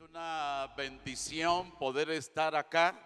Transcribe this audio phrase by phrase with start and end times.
[0.00, 2.98] una bendición poder estar acá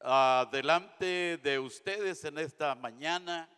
[0.00, 3.48] ah, delante de ustedes en esta mañana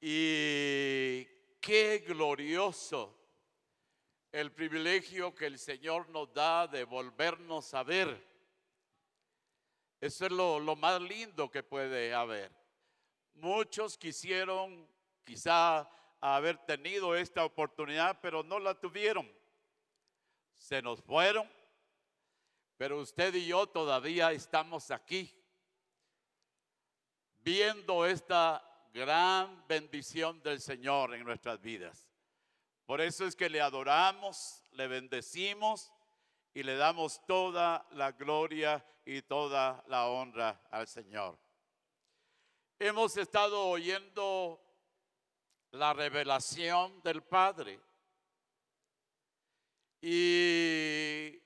[0.00, 1.24] y
[1.60, 3.18] qué glorioso
[4.30, 8.24] el privilegio que el Señor nos da de volvernos a ver.
[10.00, 12.52] Eso es lo, lo más lindo que puede haber.
[13.34, 14.88] Muchos quisieron
[15.24, 19.37] quizá haber tenido esta oportunidad, pero no la tuvieron
[20.58, 21.50] se nos fueron,
[22.76, 25.34] pero usted y yo todavía estamos aquí
[27.38, 32.08] viendo esta gran bendición del Señor en nuestras vidas.
[32.84, 35.92] Por eso es que le adoramos, le bendecimos
[36.54, 41.38] y le damos toda la gloria y toda la honra al Señor.
[42.78, 44.60] Hemos estado oyendo
[45.72, 47.80] la revelación del Padre.
[50.00, 51.42] Y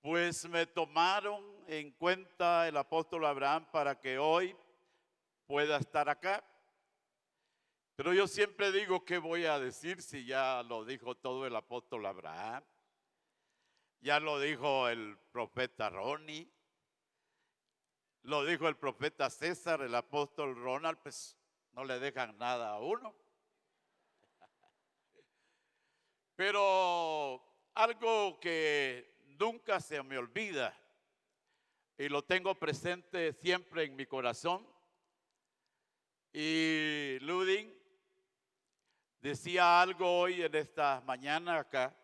[0.00, 4.54] pues me tomaron en cuenta el apóstol Abraham para que hoy
[5.46, 6.44] pueda estar acá.
[7.96, 12.04] Pero yo siempre digo, ¿qué voy a decir si ya lo dijo todo el apóstol
[12.06, 12.64] Abraham?
[14.00, 16.50] Ya lo dijo el profeta Ronnie,
[18.22, 21.36] lo dijo el profeta César, el apóstol Ronald, pues
[21.72, 23.14] no le dejan nada a uno.
[26.44, 27.40] Pero
[27.72, 30.76] algo que nunca se me olvida
[31.96, 34.66] y lo tengo presente siempre en mi corazón.
[36.32, 37.72] Y Ludin
[39.20, 41.96] decía algo hoy en esta mañana acá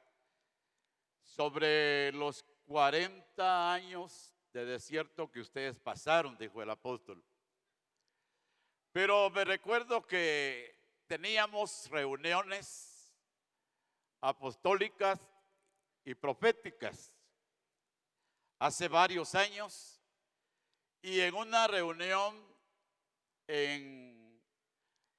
[1.20, 7.20] sobre los 40 años de desierto que ustedes pasaron, dijo el apóstol.
[8.92, 10.78] Pero me recuerdo que
[11.08, 12.87] teníamos reuniones
[14.20, 15.20] apostólicas
[16.04, 17.12] y proféticas
[18.58, 20.00] hace varios años
[21.02, 22.36] y en una reunión
[23.46, 24.42] en,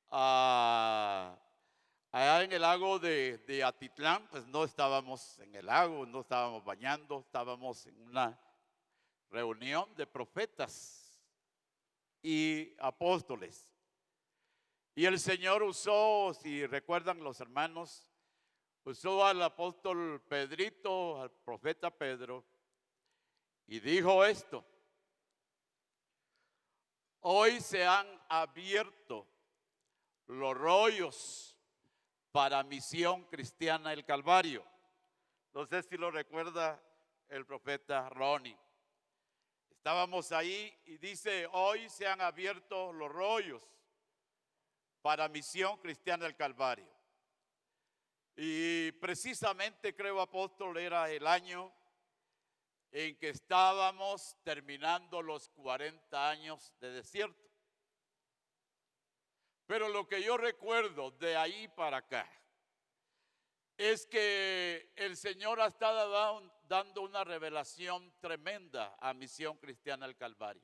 [0.10, 1.38] ah,
[2.12, 6.64] allá en el lago de, de Atitlán, pues no estábamos en el lago, no estábamos
[6.64, 8.40] bañando, estábamos en una
[9.30, 11.22] reunión de profetas
[12.22, 13.74] y apóstoles.
[14.96, 18.09] Y el Señor usó, si recuerdan los hermanos,
[18.84, 22.46] usó al apóstol Pedrito, al profeta Pedro,
[23.68, 24.66] y dijo esto.
[27.22, 29.28] Hoy se han abierto
[30.28, 31.58] los rollos
[32.32, 34.66] para misión cristiana el Calvario.
[35.54, 36.82] No sé si lo recuerda
[37.28, 38.58] el profeta Ronnie.
[39.70, 43.68] Estábamos ahí y dice, hoy se han abierto los rollos
[45.02, 46.99] para misión cristiana el Calvario.
[48.42, 51.74] Y precisamente creo, apóstol, era el año
[52.90, 57.52] en que estábamos terminando los 40 años de desierto.
[59.66, 62.32] Pero lo que yo recuerdo de ahí para acá
[63.76, 70.64] es que el Señor ha estado dando una revelación tremenda a Misión Cristiana del Calvario.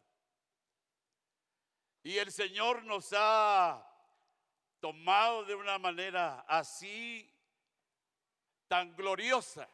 [2.03, 3.85] Y el Señor nos ha
[4.79, 7.34] tomado de una manera así
[8.75, 9.69] tan gloriosa.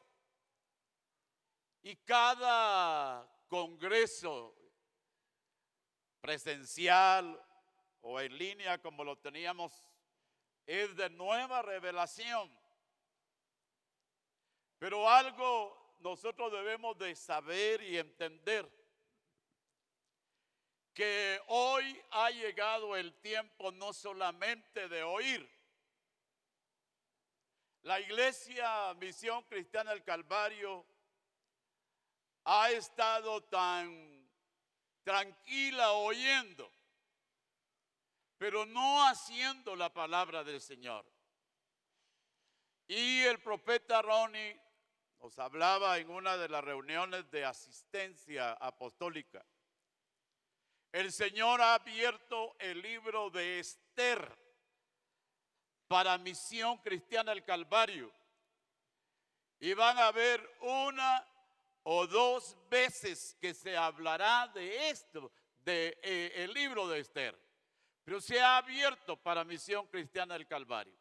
[1.81, 4.55] Y cada congreso
[6.19, 7.43] presencial
[8.01, 9.73] o en línea como lo teníamos
[10.67, 12.55] es de nueva revelación.
[14.77, 18.71] Pero algo nosotros debemos de saber y entender
[20.93, 25.49] que hoy ha llegado el tiempo no solamente de oír,
[27.83, 30.85] la iglesia Misión Cristiana del Calvario
[32.43, 34.29] ha estado tan
[35.03, 36.71] tranquila oyendo,
[38.37, 41.05] pero no haciendo la palabra del Señor.
[42.87, 44.59] Y el profeta Ronnie
[45.19, 49.45] nos hablaba en una de las reuniones de asistencia apostólica.
[50.91, 54.40] El Señor ha abierto el libro de Esther
[55.91, 58.13] para Misión Cristiana del Calvario.
[59.59, 61.27] Y van a ver una
[61.83, 65.33] o dos veces que se hablará de esto,
[65.65, 67.37] de eh, el libro de Esther.
[68.05, 70.97] Pero se ha abierto para Misión Cristiana del Calvario.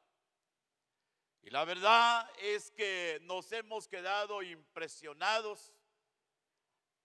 [1.43, 5.73] Y la verdad es que nos hemos quedado impresionados,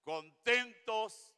[0.04, 1.36] contentos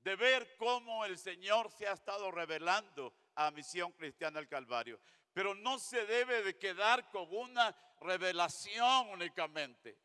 [0.00, 4.98] de ver cómo el Señor se ha estado revelando a Misión Cristiana del Calvario.
[5.38, 9.96] Pero no se debe de quedar con una revelación únicamente.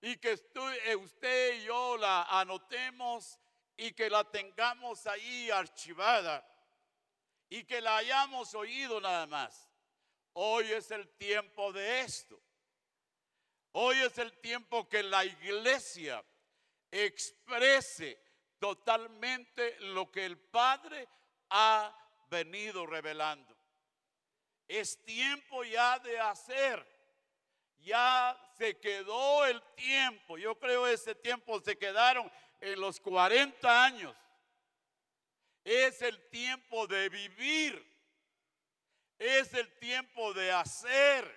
[0.00, 0.38] Y que
[0.84, 3.40] eh, usted y yo la anotemos
[3.76, 6.48] y que la tengamos ahí archivada
[7.48, 9.68] y que la hayamos oído nada más.
[10.34, 12.40] Hoy es el tiempo de esto.
[13.72, 16.24] Hoy es el tiempo que la iglesia
[16.88, 18.22] exprese
[18.60, 21.08] totalmente lo que el Padre
[21.50, 21.92] ha
[22.30, 23.51] venido revelando.
[24.72, 26.82] Es tiempo ya de hacer.
[27.80, 30.38] Ya se quedó el tiempo.
[30.38, 34.16] Yo creo ese tiempo se quedaron en los 40 años.
[35.62, 37.86] Es el tiempo de vivir.
[39.18, 41.30] Es el tiempo de hacer.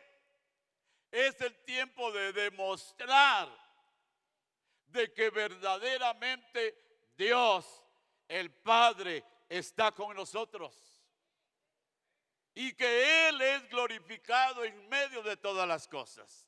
[1.11, 3.49] Es el tiempo de demostrar
[4.87, 6.73] de que verdaderamente
[7.17, 7.83] Dios,
[8.29, 10.84] el Padre, está con nosotros.
[12.55, 16.47] Y que Él es glorificado en medio de todas las cosas.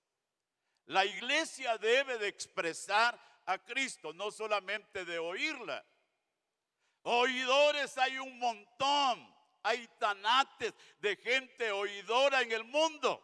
[0.85, 5.85] La iglesia debe de expresar a Cristo, no solamente de oírla.
[7.03, 13.23] Oidores hay un montón, hay tanates de gente oidora en el mundo.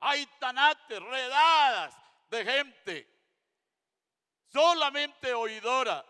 [0.00, 1.96] Hay tanates, redadas
[2.30, 3.12] de gente
[4.52, 6.04] solamente oidora.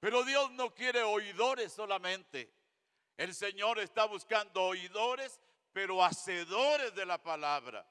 [0.00, 2.52] Pero Dios no quiere oidores solamente.
[3.16, 5.40] El Señor está buscando oidores,
[5.72, 7.86] pero hacedores de la palabra.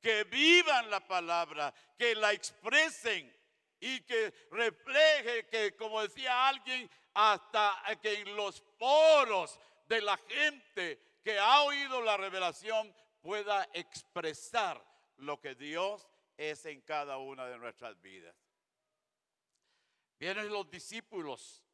[0.00, 3.34] Que vivan la palabra, que la expresen
[3.80, 9.58] y que refleje que, como decía alguien, hasta que en los poros
[9.88, 14.82] de la gente que ha oído la revelación pueda expresar
[15.16, 18.36] lo que Dios es en cada una de nuestras vidas.
[20.18, 21.65] Vienen los discípulos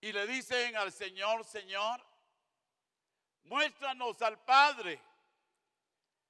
[0.00, 2.04] y le dicen al Señor, Señor,
[3.44, 5.00] muéstranos al Padre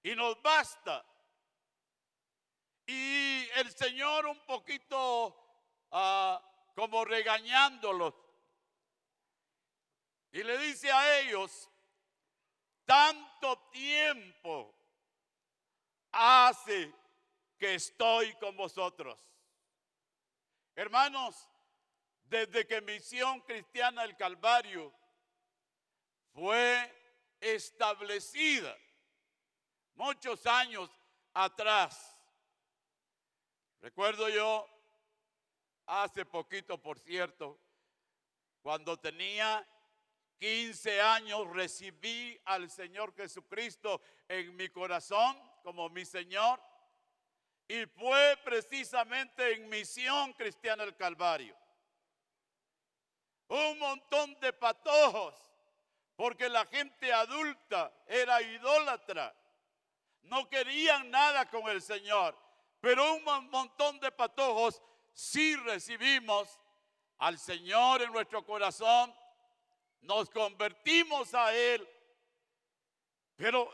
[0.02, 1.04] y nos basta.
[2.86, 5.36] Y el Señor un poquito
[5.90, 6.42] ah,
[6.74, 8.14] como regañándolos.
[10.32, 11.70] Y le dice a ellos,
[12.84, 14.74] tanto tiempo
[16.12, 16.92] hace
[17.58, 19.28] que estoy con vosotros
[20.78, 21.48] Hermanos,
[22.28, 24.92] desde que Misión Cristiana del Calvario
[26.32, 26.92] fue
[27.40, 28.76] establecida
[29.94, 30.90] muchos años
[31.32, 32.16] atrás.
[33.80, 34.68] Recuerdo yo,
[35.86, 37.58] hace poquito, por cierto,
[38.60, 39.66] cuando tenía
[40.38, 46.60] 15 años, recibí al Señor Jesucristo en mi corazón como mi Señor.
[47.66, 51.56] Y fue precisamente en Misión Cristiana el Calvario.
[53.48, 55.34] Un montón de patojos,
[56.16, 59.34] porque la gente adulta era idólatra.
[60.22, 62.36] No querían nada con el Señor.
[62.80, 64.80] Pero un montón de patojos
[65.12, 66.60] sí recibimos
[67.18, 69.14] al Señor en nuestro corazón.
[70.02, 71.88] Nos convertimos a Él.
[73.36, 73.72] Pero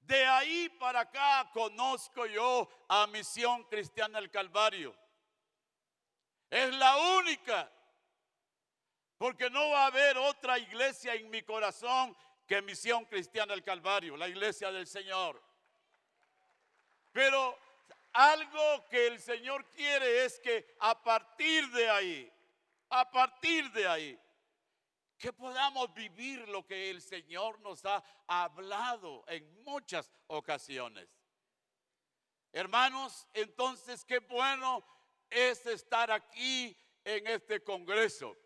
[0.00, 4.94] de ahí para acá conozco yo a Misión Cristiana del Calvario.
[6.50, 7.70] Es la única.
[9.18, 12.16] Porque no va a haber otra iglesia en mi corazón
[12.46, 15.42] que Misión Cristiana del Calvario, la iglesia del Señor.
[17.12, 17.58] Pero
[18.12, 22.32] algo que el Señor quiere es que a partir de ahí,
[22.90, 24.20] a partir de ahí,
[25.16, 31.08] que podamos vivir lo que el Señor nos ha hablado en muchas ocasiones.
[32.52, 34.84] Hermanos, entonces qué bueno
[35.30, 38.36] es estar aquí en este Congreso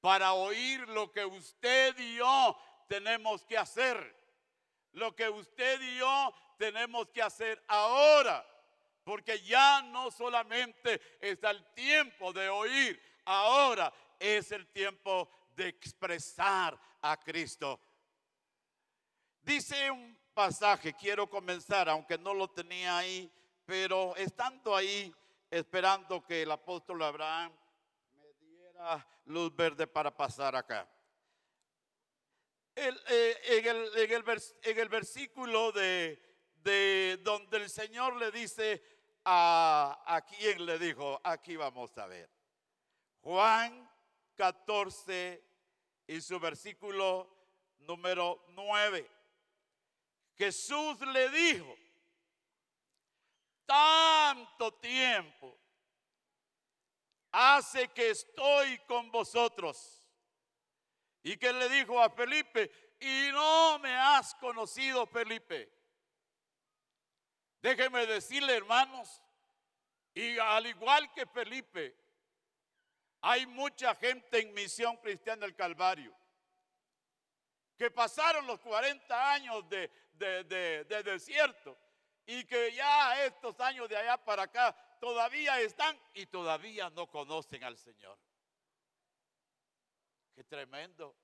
[0.00, 2.56] para oír lo que usted y yo
[2.88, 4.16] tenemos que hacer.
[4.92, 8.44] Lo que usted y yo tenemos que hacer ahora.
[9.04, 16.78] Porque ya no solamente está el tiempo de oír, ahora es el tiempo de expresar
[17.00, 17.80] a Cristo.
[19.42, 23.32] Dice un pasaje, quiero comenzar, aunque no lo tenía ahí,
[23.64, 25.14] pero estando ahí,
[25.50, 27.52] esperando que el apóstol Abraham
[29.24, 30.88] luz verde para pasar acá.
[32.74, 33.36] Eh,
[33.94, 36.22] en, el, versículo de,
[36.62, 38.82] de, donde el Señor le dice
[39.24, 42.30] a, a quien le dijo, aquí vamos a ver.
[43.20, 43.90] Juan
[44.36, 45.44] 14,
[46.06, 47.28] y su versículo
[47.80, 49.10] número 9.
[50.36, 51.76] Jesús le dijo,
[53.66, 55.58] tanto tiempo
[57.32, 60.06] hace que estoy con vosotros.
[61.22, 62.70] Y que le dijo a Felipe,
[63.00, 65.70] y no me has conocido, Felipe.
[67.60, 69.22] Déjeme decirle, hermanos,
[70.14, 71.96] y al igual que Felipe,
[73.20, 76.16] hay mucha gente en Misión Cristiana del Calvario
[77.78, 81.78] que pasaron los 40 años de, de, desierto
[82.26, 87.64] y que ya estos años de allá para acá todavía están y todavía no conocen
[87.64, 88.18] al Señor.
[90.34, 91.16] Qué tremendo.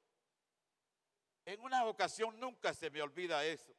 [1.44, 3.74] En una ocasión nunca se me olvida eso.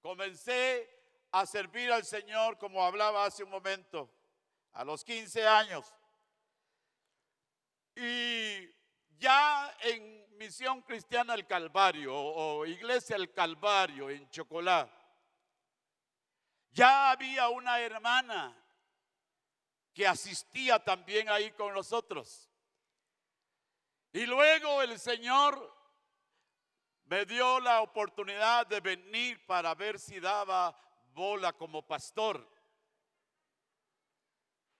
[0.00, 0.88] Comencé
[1.32, 4.10] a servir al Señor como hablaba hace un momento,
[4.72, 5.92] a los 15 años.
[7.96, 8.70] Y
[9.18, 14.88] ya en Misión Cristiana el Calvario o Iglesia el Calvario en Chocolá,
[16.78, 18.56] ya había una hermana
[19.92, 22.48] que asistía también ahí con nosotros.
[24.12, 25.76] Y luego el Señor
[27.06, 30.72] me dio la oportunidad de venir para ver si daba
[31.14, 32.48] bola como pastor.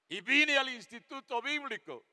[0.09, 2.05] Y vine al Instituto Bíblico.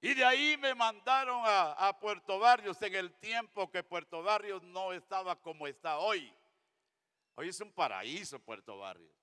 [0.00, 4.92] Y de ahí me mandaron a, Puerto Barrios en el tiempo que Puerto Barrios no
[4.92, 6.34] estaba como está hoy.
[7.38, 9.14] Hoy es un paraíso Puerto Barrios.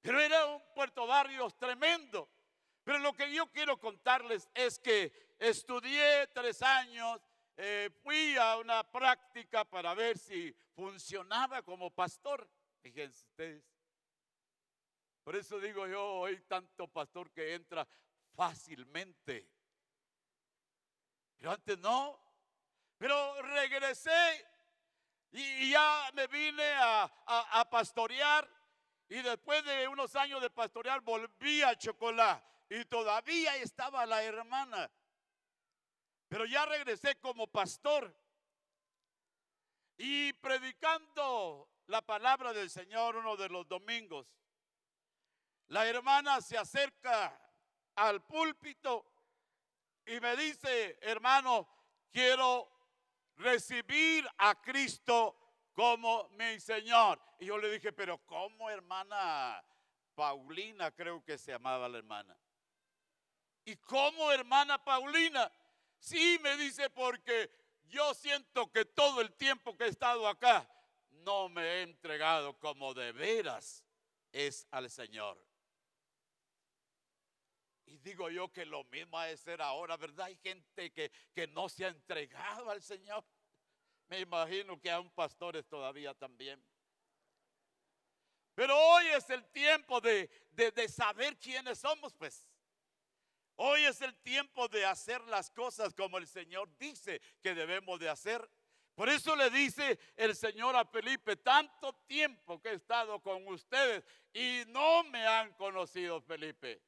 [0.00, 2.28] Pero era un Puerto Barrios tremendo.
[2.82, 7.20] Pero lo que yo quiero contarles es que estudié tres años,
[7.56, 12.48] eh, fui a una práctica para ver si funcionaba como pastor.
[12.82, 13.64] Fíjense ustedes.
[15.22, 17.86] Por eso digo yo, hoy tanto pastor que entra
[18.34, 19.48] fácilmente.
[21.38, 22.20] Pero antes no.
[22.98, 24.55] Pero regresé
[25.40, 28.48] y ya me vine a, pastorear.
[29.08, 32.42] Y después de unos años de pastorear volví a Chocolá.
[32.68, 34.90] Y todavía estaba la hermana
[36.28, 38.14] pero ya regresé como pastor
[39.96, 44.26] y predicando la palabra del Señor uno de los domingos.
[45.68, 47.40] La hermana se acerca
[47.94, 49.06] al púlpito
[50.04, 51.68] y me dice, hermano,
[52.10, 52.75] quiero
[53.36, 55.36] recibir a Cristo
[55.72, 57.20] como mi Señor.
[57.38, 59.62] Y yo le dije, pero ¿cómo hermana
[60.14, 60.90] Paulina?
[60.90, 62.36] Creo que se llamaba la hermana.
[63.64, 65.50] ¿Y cómo hermana Paulina?
[65.98, 67.50] Sí, me dice, porque
[67.88, 70.68] yo siento que todo el tiempo que he estado acá
[71.10, 73.84] no me he entregado como de veras
[74.32, 75.45] es al Señor.
[77.86, 80.26] Y digo yo que lo mismo ha de ser ahora, ¿verdad?
[80.26, 83.24] Hay gente que, que no se ha entregado al Señor.
[84.08, 86.62] Me imagino que un pastores todavía también.
[88.54, 92.48] Pero hoy es el tiempo de, de, de saber quiénes somos, pues.
[93.56, 98.08] Hoy es el tiempo de hacer las cosas como el Señor dice que debemos de
[98.08, 98.48] hacer.
[98.94, 104.02] Por eso le dice el Señor a Felipe, tanto tiempo que he estado con ustedes
[104.32, 106.80] y no me han conocido, Felipe.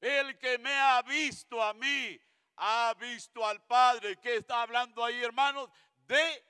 [0.00, 2.20] El que me ha visto a mí,
[2.56, 4.18] ha visto al Padre.
[4.20, 5.68] ¿Qué está hablando ahí, hermanos?
[6.06, 6.44] De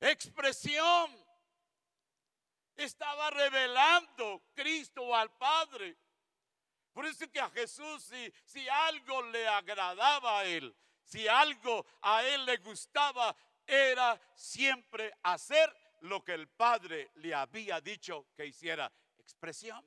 [0.00, 1.16] expresión.
[2.76, 5.96] Estaba revelando Cristo al Padre.
[6.92, 10.74] Por eso que a Jesús, si, si algo le agradaba a él,
[11.04, 13.36] si algo a él le gustaba,
[13.66, 18.90] era siempre hacer lo que el Padre le había dicho que hiciera.
[19.18, 19.84] Expresión.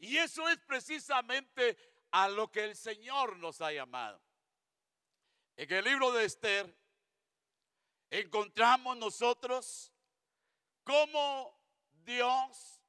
[0.00, 1.76] Y eso es precisamente
[2.10, 4.20] a lo que el Señor nos ha llamado.
[5.56, 6.74] En el libro de Esther
[8.08, 9.92] encontramos nosotros
[10.84, 11.54] cómo
[12.02, 12.82] Dios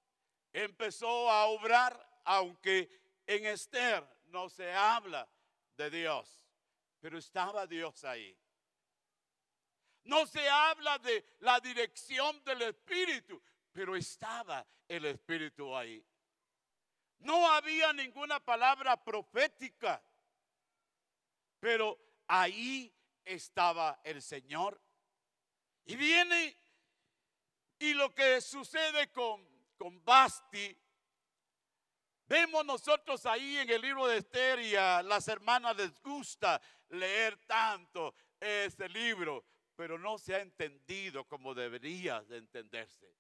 [0.54, 2.90] empezó a obrar, aunque
[3.28, 5.30] en Esther no se habla
[5.76, 6.42] de Dios,
[7.02, 8.38] pero estaba Dios ahí.
[10.06, 13.42] No se habla de la dirección del Espíritu,
[13.74, 16.04] pero estaba el Espíritu ahí.
[17.22, 20.02] No había ninguna palabra profética,
[21.60, 21.98] pero
[22.28, 22.94] ahí
[23.26, 24.82] estaba el Señor.
[25.86, 26.56] Y viene,
[27.80, 29.52] y lo que sucede con
[29.82, 30.78] con Basti.
[32.28, 37.36] Vemos nosotros ahí en el libro de Esther y a las hermanas les gusta leer
[37.48, 39.44] tanto este libro,
[39.76, 43.12] pero no se ha entendido como debería de entenderse.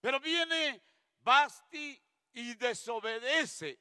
[0.00, 0.82] Pero viene
[1.20, 2.02] Basti
[2.36, 3.80] y desobedece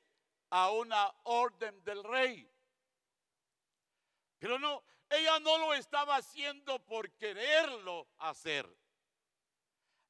[0.50, 2.50] a una orden del rey.
[4.40, 8.66] Pero no, ella no lo estaba haciendo por quererlo hacer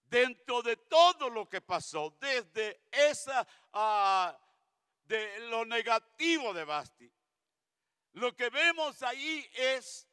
[0.04, 4.40] dentro de todo lo que pasó, desde esa, ah,
[5.06, 7.12] de lo negativo de Basti,
[8.14, 10.08] lo que vemos ahí es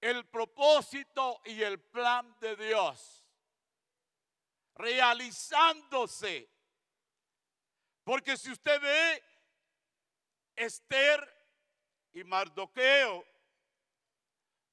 [0.00, 3.20] el propósito y el plan de Dios
[4.76, 6.59] realizándose.
[8.10, 9.22] Porque si usted ve,
[10.56, 11.20] Esther
[12.12, 13.24] y Mardoqueo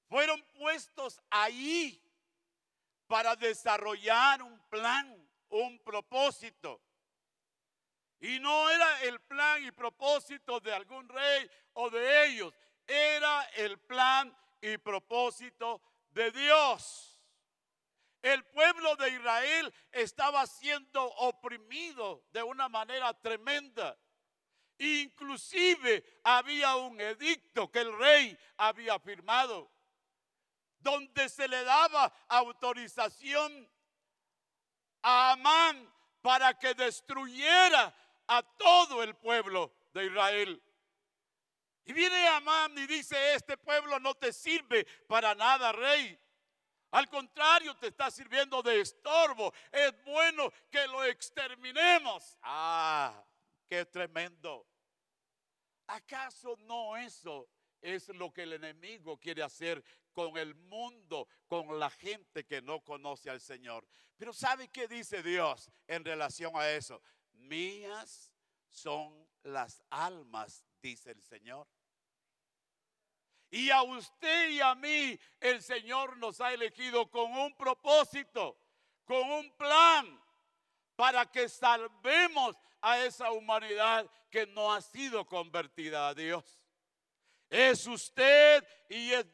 [0.10, 2.01] fueron puestos ahí
[3.06, 6.82] para desarrollar un plan, un propósito.
[8.22, 12.51] Y no era el plan y propósito de algún rey o de ellos,
[12.88, 15.79] era el plan y propósito
[16.10, 17.17] de Dios.
[18.28, 23.98] El pueblo de Israel estaba siendo oprimido de una manera tremenda.
[24.80, 29.72] Inclusive había un edicto que el rey había firmado,
[30.80, 33.72] donde se le daba autorización
[35.04, 35.90] a Amán
[36.22, 37.96] para que destruyera
[38.28, 40.62] a todo el pueblo de Israel.
[41.86, 46.20] Y viene Amán y dice, este pueblo no te sirve para nada, rey.
[46.91, 49.53] Al contrario, te está sirviendo de estorbo.
[49.72, 52.38] Es bueno que lo exterminemos.
[52.41, 53.24] Ah,
[53.67, 54.65] qué tremendo.
[55.88, 57.50] ¿Acaso no eso
[57.82, 62.82] es lo que el enemigo quiere hacer con el mundo, con la gente que no
[62.84, 63.88] conoce al Señor?
[64.17, 67.01] Pero ¿sabe qué dice Dios en relación a eso?
[67.34, 68.32] Mías
[68.70, 71.67] son las almas, dice el Señor.
[73.50, 78.58] Y a usted y a mí el Señor nos ha elegido con un propósito,
[79.06, 80.22] con un plan,
[80.96, 86.60] para que salvemos a esa humanidad que no ha sido convertida a Dios.
[87.50, 89.25] Es usted y es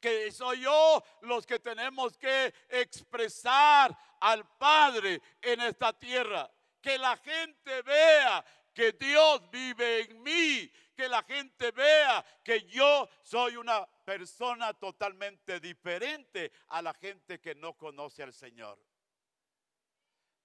[0.00, 6.50] que soy yo los que tenemos que expresar al Padre en esta tierra.
[6.80, 8.44] Que la gente vea
[8.74, 15.60] que Dios vive en mí, que la gente vea que yo soy una persona totalmente
[15.60, 18.78] diferente a la gente que no conoce al Señor.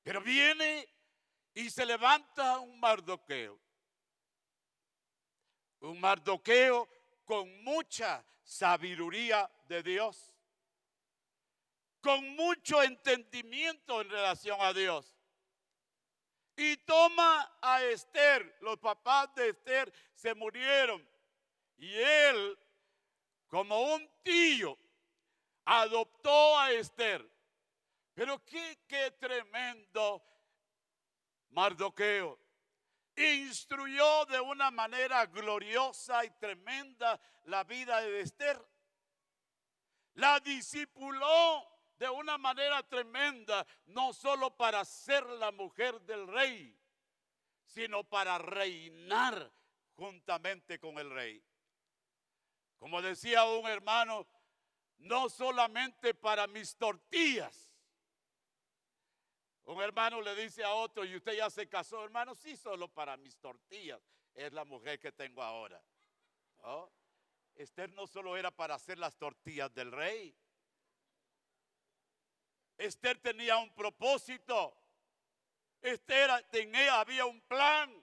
[0.03, 0.87] Pero viene
[1.53, 3.59] y se levanta un mardoqueo.
[5.81, 6.89] Un mardoqueo
[7.23, 10.33] con mucha sabiduría de Dios,
[12.01, 15.18] con mucho entendimiento en relación a Dios
[16.59, 18.57] y toma a Esther.
[18.59, 21.07] Los papás de Esther se murieron
[21.77, 22.59] y él,
[23.47, 24.77] como un tío,
[25.63, 27.25] adoptó a Esther.
[28.13, 30.21] Pero qué, qué tremendo
[31.51, 32.37] Mardoqueo.
[33.15, 38.61] Instruyó de una manera gloriosa y tremenda la vida de Esther.
[40.15, 46.75] La discipuló de una manera tremenda, no solo para ser la mujer del rey,
[47.65, 49.51] sino para reinar
[49.95, 51.43] juntamente con el rey.
[52.77, 54.25] Como decía un hermano,
[54.99, 57.69] no solamente para mis tortillas.
[59.65, 63.17] Un hermano le dice a otro, y usted ya se casó, hermano, sí, solo para
[63.17, 64.01] mis tortillas.
[64.33, 65.83] Es la mujer que tengo ahora.
[67.55, 70.33] Esther no solo era para hacer las tortillas del rey,
[72.79, 74.73] Esther tenía un propósito.
[75.81, 77.93] Esther tenía, había un plan.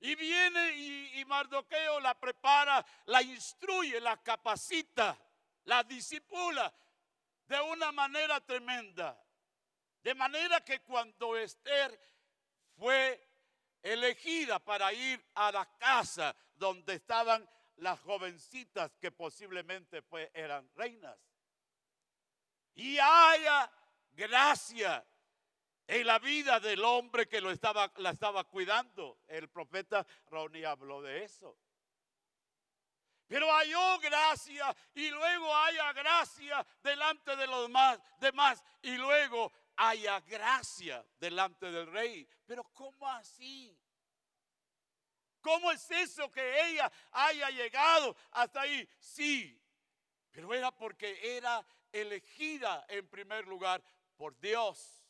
[0.00, 5.16] Y viene y, Mardoqueo la prepara, la instruye, la capacita,
[5.64, 6.74] la disipula
[7.46, 9.16] de una manera tremenda.
[10.02, 11.98] De manera que cuando Esther
[12.76, 13.28] fue
[13.80, 20.02] elegida para ir a la casa donde estaban las jovencitas que posiblemente
[20.34, 21.16] eran reinas,
[22.74, 23.70] y haya
[24.12, 25.04] gracia
[25.86, 29.18] en la vida del hombre que lo estaba, la estaba cuidando.
[29.28, 31.58] El profeta Ronnie habló de eso.
[33.26, 37.70] Pero halló gracia y luego haya gracia delante de los
[38.20, 42.28] demás y luego haya gracia delante del rey.
[42.46, 43.74] Pero ¿cómo así?
[45.40, 48.88] ¿Cómo es eso que ella haya llegado hasta ahí?
[48.98, 49.60] Sí,
[50.30, 53.82] pero era porque era elegida en primer lugar
[54.16, 55.04] por Dios.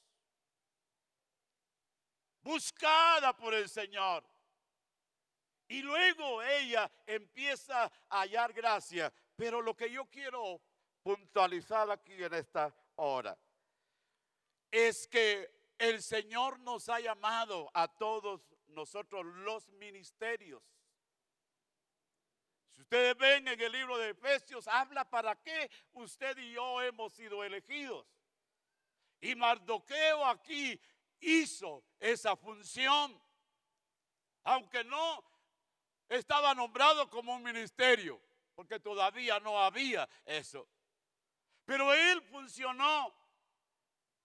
[2.42, 4.25] Buscada por el Señor.
[5.68, 9.12] Y luego ella empieza a hallar gracia.
[9.37, 10.61] Pero lo que yo quiero
[11.03, 13.37] puntualizar aquí en esta hora
[14.71, 20.62] es que el Señor nos ha llamado a todos nosotros los ministerios
[22.83, 27.45] ustedes ven en el libro de Efesios, habla para qué usted y yo hemos sido
[27.45, 28.07] elegidos.
[29.21, 30.81] Y Mardoqueo aquí
[31.21, 33.21] hizo esa función.
[34.45, 35.25] Aunque no
[36.09, 38.21] estaba nombrado como un ministerio,
[38.57, 40.68] porque todavía no había eso.
[41.64, 43.14] Pero él funcionó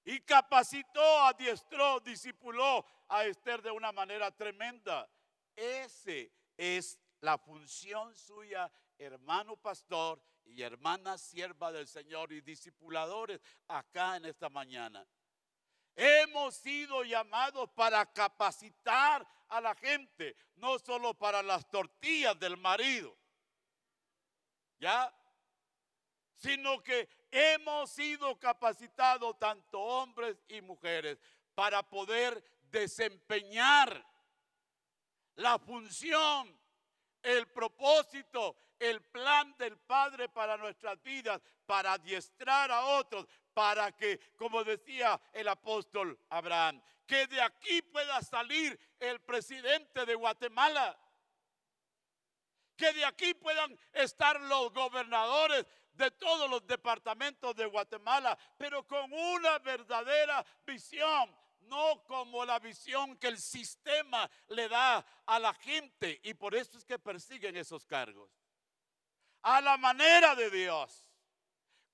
[0.03, 5.07] y capacitó, adiestró, discipuló a Esther de una manera tremenda.
[5.55, 14.17] Ese es la función suya, hermano pastor y hermana sierva del Señor y discipuladores acá
[14.17, 15.05] en esta mañana.
[15.95, 23.17] Hemos sido llamados para capacitar a la gente, no solo para las tortillas del marido,
[24.79, 25.11] ¿ya?
[26.35, 31.17] Sino que hemos sido capacitados, tanto hombres y mujeres,
[31.55, 34.05] para poder desempeñar
[35.35, 36.59] la función,
[37.23, 44.19] el propósito, el plan del Padre para nuestras vidas, para adiestrar a otros, para que,
[44.37, 50.97] como decía el apóstol Abraham, que de aquí pueda salir el presidente de Guatemala.
[52.75, 59.11] Que de aquí puedan estar los gobernadores de todos los departamentos de Guatemala, pero con
[59.11, 61.35] una verdadera visión,
[61.67, 66.19] no como la visión que el sistema le da a la gente.
[66.23, 68.31] Y por eso es que persiguen esos cargos.
[69.41, 71.07] A la manera de Dios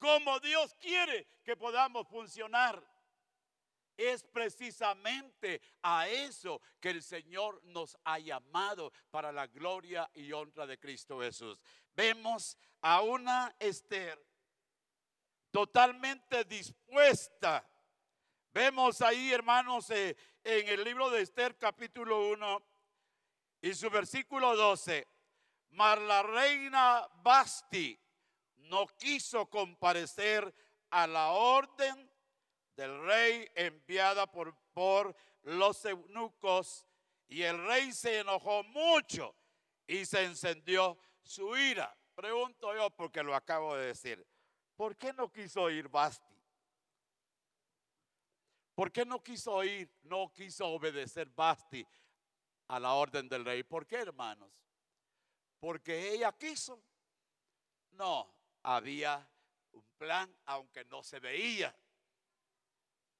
[0.04, 2.86] como Dios quiere que podamos funcionar.
[3.96, 10.68] Es precisamente a eso que el Señor nos ha llamado para la gloria y honra
[10.68, 11.58] de Cristo Jesús.
[11.96, 14.22] Vemos a una Esther
[15.52, 17.66] totalmente dispuesta.
[18.54, 22.62] Vemos ahí, hermanos, eh, en el libro de Esther capítulo 1
[23.64, 25.08] y su versículo 12.
[25.72, 28.00] Mar la reina Basti
[28.58, 30.54] no quiso comparecer
[30.92, 32.08] a la orden
[32.76, 36.86] del rey enviada por, por los eunucos
[37.28, 39.36] y el rey se enojó mucho
[39.88, 41.98] y se encendió su ira.
[42.14, 44.24] Pregunto yo porque lo acabo de decir.
[44.76, 46.33] ¿Por qué no quiso ir Basti?
[48.76, 51.86] ¿Por qué no quiso ir, no quiso obedecer Basti
[52.68, 53.64] a la orden del rey?
[53.64, 54.52] ¿Por qué, hermanos?
[55.60, 56.82] Porque ella quiso.
[57.92, 58.34] No,
[58.64, 59.28] había
[59.74, 61.76] un plan, aunque no se veía,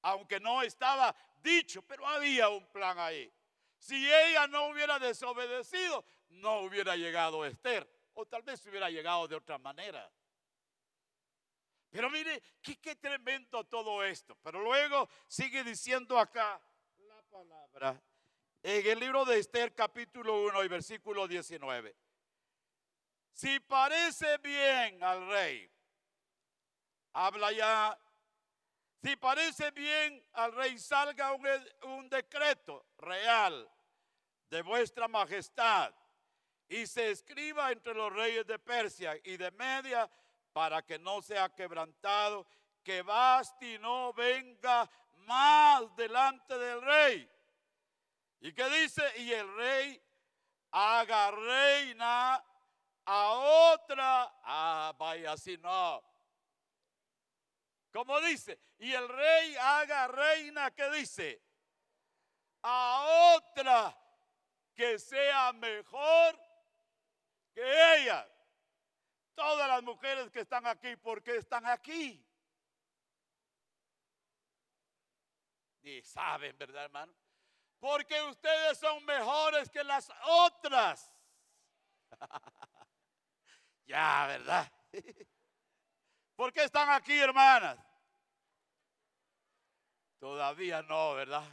[0.02, 3.32] aunque no estaba dicho, pero había un plan ahí.
[3.78, 9.36] Si ella no hubiera desobedecido, no hubiera llegado Esther, o tal vez hubiera llegado de
[9.36, 10.10] otra manera.
[11.94, 14.36] Pero mire, qué, tremendo todo esto.
[14.42, 16.60] Pero luego sigue diciendo acá
[17.06, 18.02] la palabra
[18.64, 21.94] en el libro de Esther capítulo 1 y versículo 19
[23.32, 25.70] si parece bien al rey,
[27.12, 27.98] habla ya,
[29.02, 33.70] si parece bien al rey, salga un, decreto real
[34.50, 35.94] de vuestra majestad
[36.68, 40.08] y se escriba entre los reyes de Persia y de Media
[40.54, 42.46] para que no sea quebrantado,
[42.84, 44.88] que Basti no venga
[45.26, 47.28] más delante del rey.
[48.40, 49.02] ¿Y qué dice?
[49.16, 50.00] Y el rey
[50.70, 52.44] haga reina
[53.04, 53.30] a
[53.72, 56.00] otra, ah, vaya, así no.
[57.92, 61.42] Como dice, y el rey haga reina, ¿qué dice?
[62.62, 63.98] A otra
[64.72, 66.38] que sea mejor
[67.52, 68.28] que ella.
[69.34, 72.24] Todas las mujeres que están aquí, ¿por qué están aquí?
[75.82, 77.12] Y saben, ¿verdad, hermano?
[77.78, 81.12] Porque ustedes son mejores que las otras.
[83.86, 84.72] Ya, ¿verdad?
[86.36, 87.78] ¿Por qué están aquí, hermanas?
[90.18, 91.44] Todavía no, ¿verdad?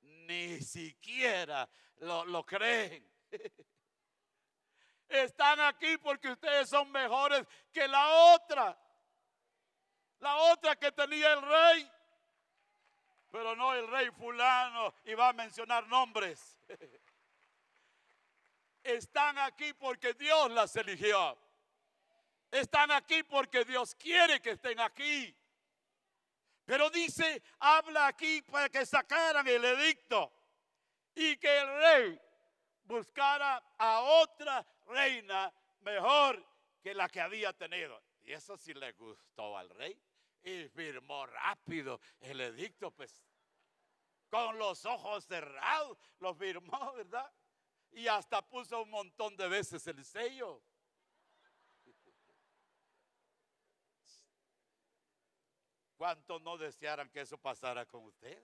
[0.00, 3.08] Ni siquiera lo, lo creen.
[5.08, 8.78] Están aquí porque ustedes son mejores que la otra.
[10.20, 11.90] La otra que tenía el rey.
[13.30, 16.58] Pero no el rey fulano y va a mencionar nombres.
[18.82, 21.38] Están aquí porque Dios las eligió.
[22.50, 25.34] Están aquí porque Dios quiere que estén aquí.
[26.64, 30.32] Pero dice, habla aquí para que sacaran el edicto
[31.14, 32.20] y que el rey
[32.88, 36.44] buscara a otra reina mejor
[36.82, 38.02] que la que había tenido.
[38.22, 39.96] Y eso sí le gustó al rey
[40.42, 43.22] y firmó rápido el edicto, pues
[44.30, 47.32] con los ojos cerrados lo firmó, ¿verdad?
[47.92, 50.62] Y hasta puso un montón de veces el sello.
[55.96, 58.40] ¿Cuántos no desearan que eso pasara con usted?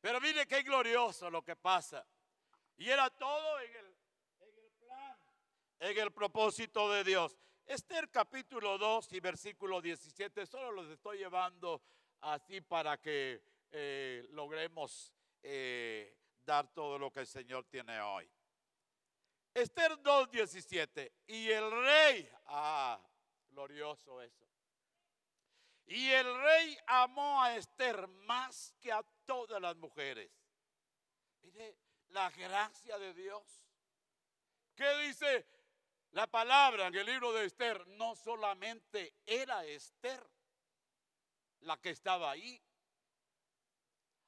[0.00, 2.06] Pero mire qué glorioso lo que pasa.
[2.76, 3.94] Y era todo en el,
[4.78, 5.16] plan,
[5.80, 7.36] en el propósito de Dios.
[7.66, 11.82] Esther capítulo 2 y versículo 17, solo los estoy llevando
[12.22, 18.28] así para que eh, logremos eh, dar todo lo que el Señor tiene hoy.
[19.54, 21.12] Esther 2.17.
[21.26, 23.00] Y el rey, ah,
[23.50, 24.46] glorioso eso.
[25.86, 30.28] Y el rey amó a Esther más que a todas las mujeres.
[31.42, 31.76] Mire,
[32.08, 33.44] la gracia de Dios.
[34.74, 35.46] ¿Qué dice
[36.10, 37.86] la palabra en el libro de Esther?
[37.86, 40.20] No solamente era Esther
[41.60, 42.60] la que estaba ahí.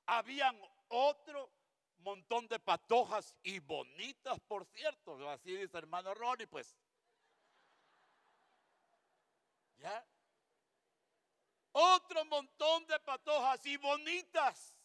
[0.07, 1.51] Habían otro
[1.99, 5.29] montón de patojas y bonitas, por cierto.
[5.29, 6.77] Así dice hermano Ronnie, pues.
[9.79, 10.07] ¿Ya?
[11.73, 14.77] Otro montón de patojas y bonitas.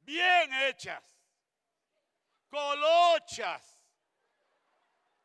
[0.00, 1.04] Bien hechas.
[2.48, 3.80] Colochas.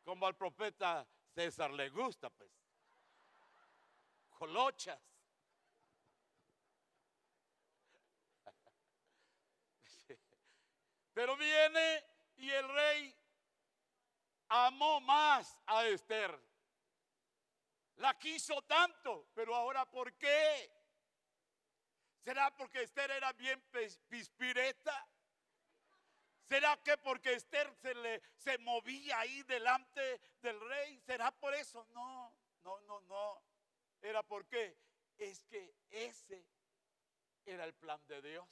[0.04, 2.50] Como al profeta César le gusta, pues.
[4.30, 5.00] Colochas.
[11.12, 12.04] Pero viene
[12.36, 13.16] y el rey
[14.48, 16.38] amó más a Esther.
[17.96, 20.70] La quiso tanto, pero ahora ¿por qué?
[22.26, 23.62] ¿Será porque Esther era bien
[24.08, 25.08] pispireta?
[26.48, 30.98] ¿Será que porque Esther se, le, se movía ahí delante del rey?
[31.06, 31.86] ¿Será por eso?
[31.94, 33.42] No, no, no, no.
[34.02, 34.76] Era porque
[35.16, 36.44] es que ese
[37.44, 38.48] era el plan de Dios.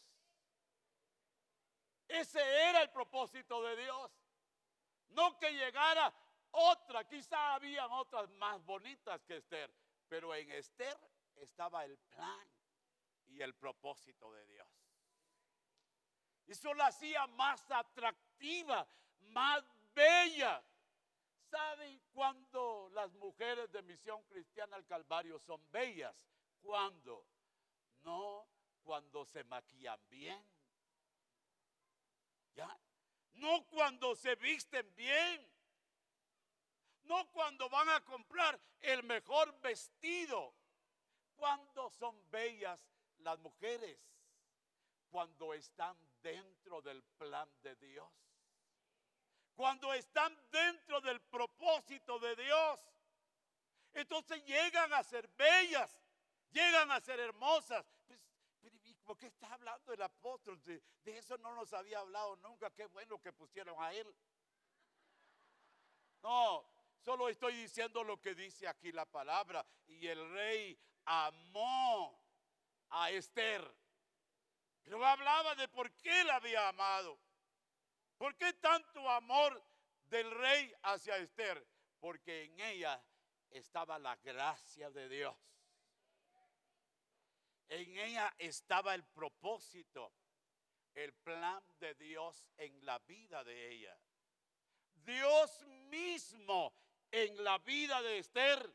[2.07, 4.13] Ese era el propósito de Dios.
[5.09, 6.15] No que llegara
[6.53, 9.75] otra, quizá habían otras más bonitas que Esther,
[10.07, 10.97] pero en Esther
[11.35, 12.54] estaba el plan
[13.35, 14.68] y el propósito de Dios.
[16.47, 18.87] Y eso la hacía más atractiva,
[19.20, 20.62] más bella.
[21.51, 26.14] ¿Saben cuándo las mujeres de Misión Cristiana al Calvario son bellas?
[26.61, 27.27] ¿Cuándo?
[28.03, 28.47] No
[28.83, 30.44] cuando se maquillan bien
[32.55, 32.79] ¿Ya?
[33.35, 35.51] No cuando se visten bien.
[37.03, 40.55] No cuando van a comprar el mejor vestido.
[41.37, 42.81] Cuando son bellas
[43.25, 43.99] las mujeres.
[45.11, 48.11] Cuando están dentro del plan de Dios.
[49.55, 52.81] Cuando están dentro del propósito de Dios.
[53.93, 56.01] Entonces llegan a ser bellas.
[56.51, 57.85] Llegan a ser hermosas.
[58.07, 58.21] Pues,
[59.05, 60.61] ¿Por qué está hablando el apóstol?
[60.65, 62.71] De, eso no nos había hablado nunca.
[62.71, 64.15] Qué bueno que pusieron a él.
[66.23, 66.65] No,
[67.05, 69.65] solo estoy diciendo lo que dice aquí la palabra.
[69.87, 72.24] Y el rey amó
[72.90, 73.75] a Esther.
[74.83, 77.18] Pero hablaba de por qué la había amado.
[78.16, 79.62] ¿Por qué tanto amor
[80.05, 81.66] del rey hacia Esther?
[81.99, 83.03] Porque en ella
[83.51, 85.37] estaba la gracia de Dios.
[87.68, 90.12] En ella estaba el propósito,
[90.94, 93.99] el plan de Dios en la vida de ella.
[94.94, 96.75] Dios mismo
[97.11, 98.75] en la vida de Esther.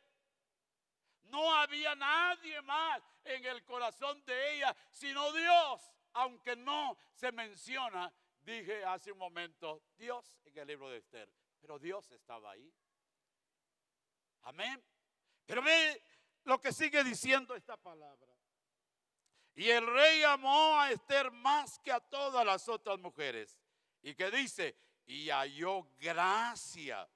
[1.29, 8.11] No había nadie más en el corazón de ella, sino Dios, aunque no se menciona,
[8.41, 12.73] dije hace un momento, Dios en el libro de Esther, pero Dios estaba ahí.
[14.43, 14.83] Amén.
[15.45, 16.01] Pero ve
[16.45, 18.27] lo que sigue diciendo esta palabra.
[19.55, 23.59] Y el rey amó a Esther más que a todas las otras mujeres.
[24.01, 27.09] Y que dice, y halló gracia.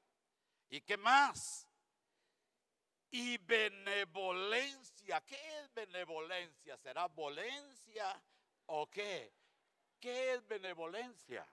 [0.69, 1.67] ¿Y qué más?
[3.15, 5.21] Y benevolencia.
[5.21, 6.75] ¿Qué es benevolencia?
[6.77, 8.19] ¿Será volencia
[8.65, 9.31] o qué?
[9.99, 11.47] ¿Qué es benevolencia?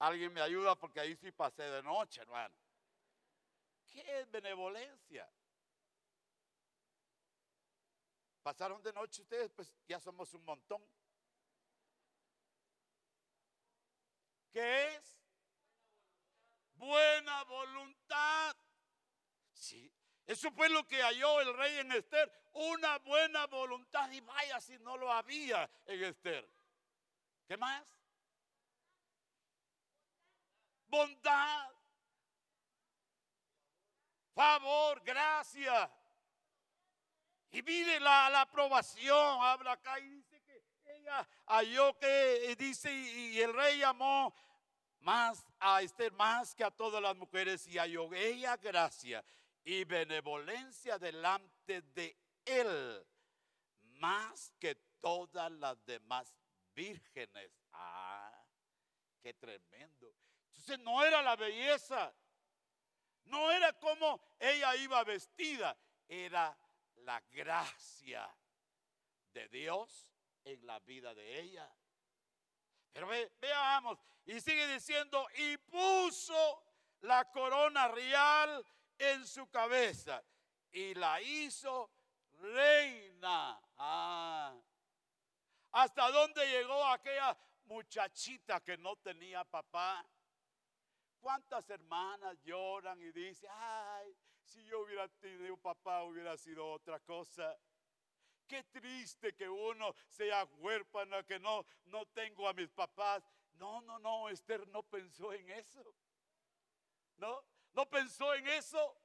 [0.00, 2.54] Alguien me ayuda porque ahí sí pasé de noche, hermano.
[3.86, 5.26] ¿Qué es benevolencia?
[8.42, 10.86] Pasaron de noche ustedes, pues ya somos un montón.
[14.52, 15.22] ¿Qué es?
[16.74, 18.54] Buena voluntad.
[19.60, 19.92] Sí,
[20.26, 24.10] eso fue lo que halló el rey en Esther, una buena voluntad.
[24.10, 26.50] Y vaya si no lo había en Esther.
[27.46, 27.86] ¿Qué más?
[30.86, 31.70] Bondad.
[34.34, 35.92] Favor, gracia.
[37.50, 40.64] Y mire la, aprobación, habla acá y dice que
[40.96, 44.34] ella halló que, dice, y, el rey llamó
[45.00, 49.22] más a Esther más que a todas las mujeres y halló ella gracia
[49.64, 53.06] y benevolencia delante de él,
[53.98, 56.34] más que todas las demás
[56.74, 57.50] vírgenes.
[57.72, 58.44] Ah,
[59.22, 60.12] qué tremendo.
[60.48, 62.12] Entonces no era la belleza,
[63.24, 65.76] no era como ella iba vestida,
[66.08, 66.56] era
[66.96, 68.28] la gracia
[69.32, 70.10] de Dios
[70.44, 71.70] en la vida de ella.
[72.92, 73.08] Pero
[73.40, 76.62] veamos, y sigue diciendo, y puso
[77.02, 78.64] la corona real
[79.00, 80.22] en su cabeza
[80.72, 81.90] y la hizo
[82.32, 83.60] reina.
[83.78, 84.54] Ah.
[85.72, 90.06] ¿Hasta dónde llegó aquella muchachita que no tenía papá?
[91.18, 97.56] ¿Cuántas hermanas lloran y dicen, ay, si yo hubiera tenido papá hubiera sido otra cosa?
[98.46, 103.22] Qué triste que uno sea huérfano, que no, no tengo a mis papás.
[103.54, 105.94] No, no, no, Esther no pensó en eso.
[107.16, 108.96] No, no pensó en eso.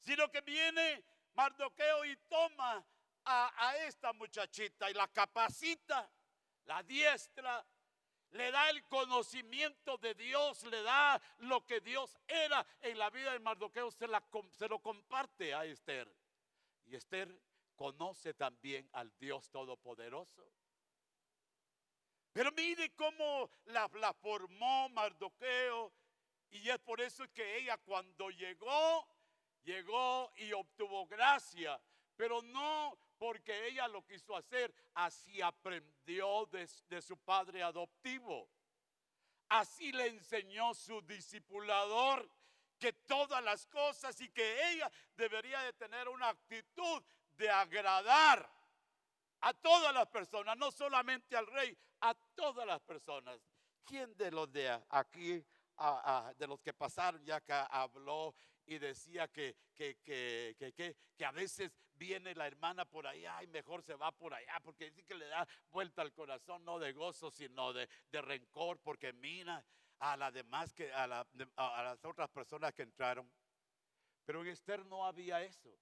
[0.00, 2.84] Sino que viene Mardoqueo y toma
[3.24, 6.08] a, esta muchachita y la capacita,
[6.64, 7.66] la diestra,
[8.30, 13.32] le da el conocimiento de Dios, le da lo que Dios era en la vida
[13.32, 14.06] de Mardoqueo, se,
[14.52, 16.08] se lo comparte a Esther.
[16.86, 17.36] Y Esther
[17.74, 20.48] conoce también al Dios Todopoderoso.
[22.32, 25.92] Pero mire cómo la, la, formó Mardoqueo.
[26.50, 29.06] Y es por eso que ella cuando llegó,
[29.64, 31.80] llegó y obtuvo gracia.
[32.16, 38.48] Pero no porque ella lo quiso hacer, así aprendió de, su padre adoptivo.
[39.48, 42.28] Así le enseñó su discipulador
[42.78, 47.02] que todas las cosas y que ella debería de tener una actitud
[47.36, 48.50] de agradar
[49.40, 53.38] a todas las personas, no solamente al rey, a todas las personas.
[53.84, 55.44] ¿Quién de los de aquí,
[56.38, 58.34] de los que pasaron ya acá, habló
[58.66, 63.82] y decía que, que, que, que, a veces viene la hermana por allá y mejor
[63.82, 67.30] se va por allá, porque dice que le da vuelta al corazón, no de gozo,
[67.30, 69.64] sino de, de rencor, porque mira
[70.00, 73.30] a, la demás que, a, la, a las otras personas que entraron.
[74.24, 75.78] Pero en Esther no había eso.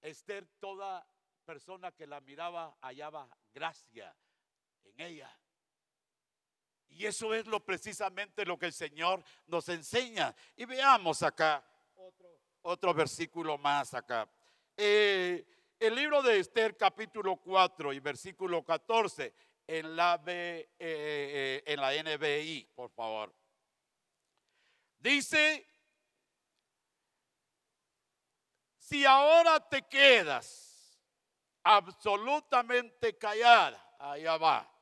[0.00, 1.06] Esther, toda
[1.44, 4.16] persona que la miraba hallaba gracia
[4.84, 5.36] en ella.
[6.88, 10.34] Y eso es lo precisamente lo que el Señor nos enseña.
[10.56, 11.64] Y veamos acá
[12.62, 14.28] otro, versículo más acá.
[14.76, 15.46] Eh,
[15.78, 19.34] el libro de Esther capítulo 4 y versículo 14
[19.66, 23.34] en la, B, eh, eh, en la NBI, por favor.
[24.98, 25.66] Dice
[28.78, 31.00] si ahora te quedas
[31.64, 34.75] absolutamente callada, allá va.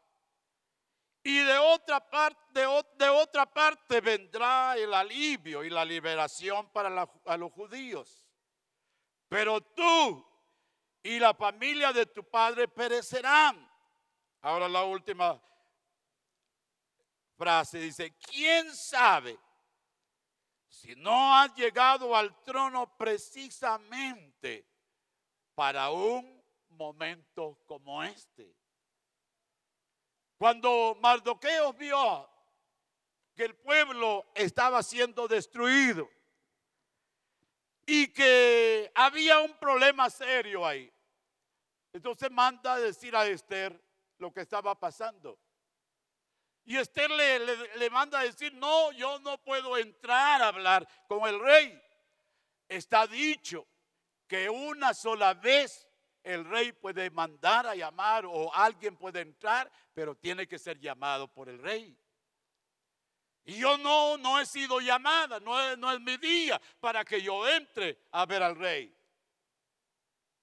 [1.24, 6.90] Y de otra parte, de, otra parte vendrá el alivio y la liberación para
[7.36, 8.24] los judíos.
[9.28, 10.24] Pero tú
[11.02, 13.68] y la familia de tu padre perecerán.
[14.42, 15.42] Ahora la última
[17.36, 19.38] frase dice, ¿quién sabe
[20.68, 24.68] si no has llegado al trono precisamente
[25.54, 28.54] para un momento como este.
[30.44, 32.28] Cuando Mardoqueo vio
[33.34, 36.06] que el pueblo estaba siendo destruido
[37.86, 40.92] y que había un problema serio ahí,
[41.94, 43.82] entonces manda a decir a Esther
[44.18, 45.38] lo que estaba pasando.
[46.66, 51.40] Y Esther le, manda a decir, no, yo no puedo entrar a hablar con el
[51.40, 51.82] rey.
[52.68, 53.66] Está dicho
[54.28, 55.88] que una sola vez
[56.24, 61.28] el rey puede mandar a llamar o alguien puede entrar, pero tiene que ser llamado
[61.28, 61.96] por el rey.
[63.44, 67.98] Y yo no, no he sido llamada, no es, mi día para que yo entre
[68.10, 68.92] a ver al rey.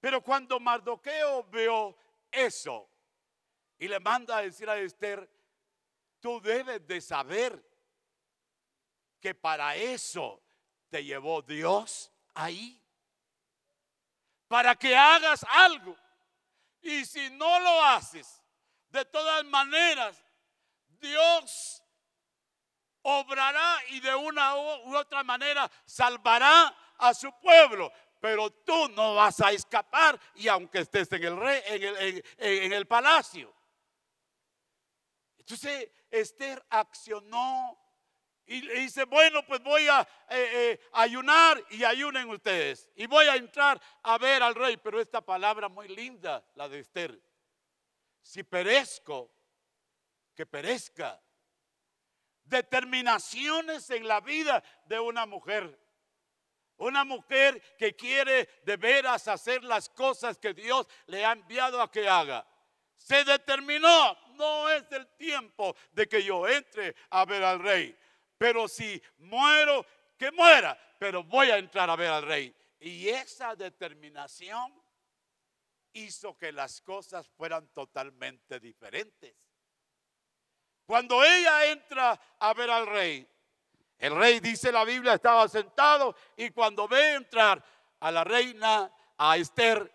[0.00, 1.96] Pero cuando Mardoqueo vio
[2.30, 2.88] eso
[3.78, 5.28] y le manda a decir a Esther,
[6.22, 7.68] Tú debes de saber
[9.20, 10.40] que para eso
[10.88, 12.80] te llevó Dios ahí.
[14.52, 15.96] Para que hagas algo.
[16.82, 18.38] Y si no lo haces,
[18.90, 20.22] de todas maneras,
[21.00, 21.82] Dios
[23.00, 27.90] obrará y de una u otra manera salvará a su pueblo.
[28.20, 32.72] Pero tú no vas a escapar y aunque estés en el, rey, en el, en
[32.74, 33.54] el palacio.
[35.38, 37.81] Entonces Esther accionó
[38.52, 42.90] y le dice, bueno, pues voy a eh, eh, ayunar y ayunen ustedes.
[42.96, 44.76] Y voy a entrar a ver al rey.
[44.76, 47.18] Pero esta palabra muy linda, la de Esther.
[48.20, 49.30] Si perezco,
[50.34, 51.18] que perezca.
[52.44, 55.78] Determinaciones en la vida de una mujer.
[56.76, 61.90] Una mujer que quiere de veras hacer las cosas que Dios le ha enviado a
[61.90, 62.46] que haga.
[62.96, 67.96] Se determinó, no es el tiempo de que yo entre a ver al rey.
[68.42, 69.86] Pero si muero,
[70.18, 72.52] que muera, pero voy a entrar a ver al rey.
[72.80, 74.82] Y esa determinación
[75.92, 79.32] hizo que las cosas fueran totalmente diferentes.
[80.84, 83.24] Cuando ella entra a ver al rey,
[83.96, 87.64] el rey dice la Biblia estaba sentado y cuando ve entrar
[88.00, 89.88] a la reina, a Esther,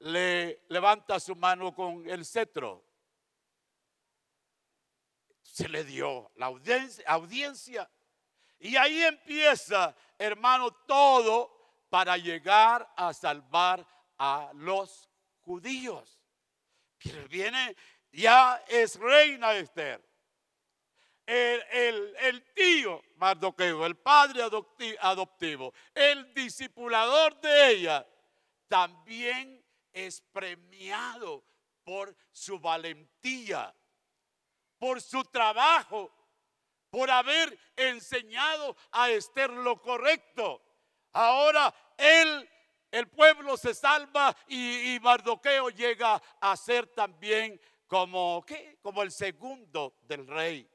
[0.00, 2.84] le levanta su mano con el cetro.
[5.56, 6.46] Se le dio la
[7.06, 7.90] audiencia.
[8.58, 13.86] Y ahí empieza, hermano, todo para llegar a salvar
[14.18, 15.08] a los
[15.40, 16.20] judíos.
[17.02, 17.74] Pero viene,
[18.12, 20.06] ya es reina Esther.
[21.24, 24.42] El, el, tío Mardoqueo, el padre
[25.00, 28.06] adoptivo, el discipulador de ella,
[28.68, 31.42] también es premiado
[31.82, 33.74] por su valentía,
[34.78, 36.12] por su trabajo,
[36.90, 40.62] por haber enseñado a Esther lo correcto.
[41.12, 42.48] Ahora él,
[42.90, 48.78] el pueblo se salva y, y Mardoqueo llega a ser también como, ¿qué?
[48.82, 50.68] como el segundo del rey.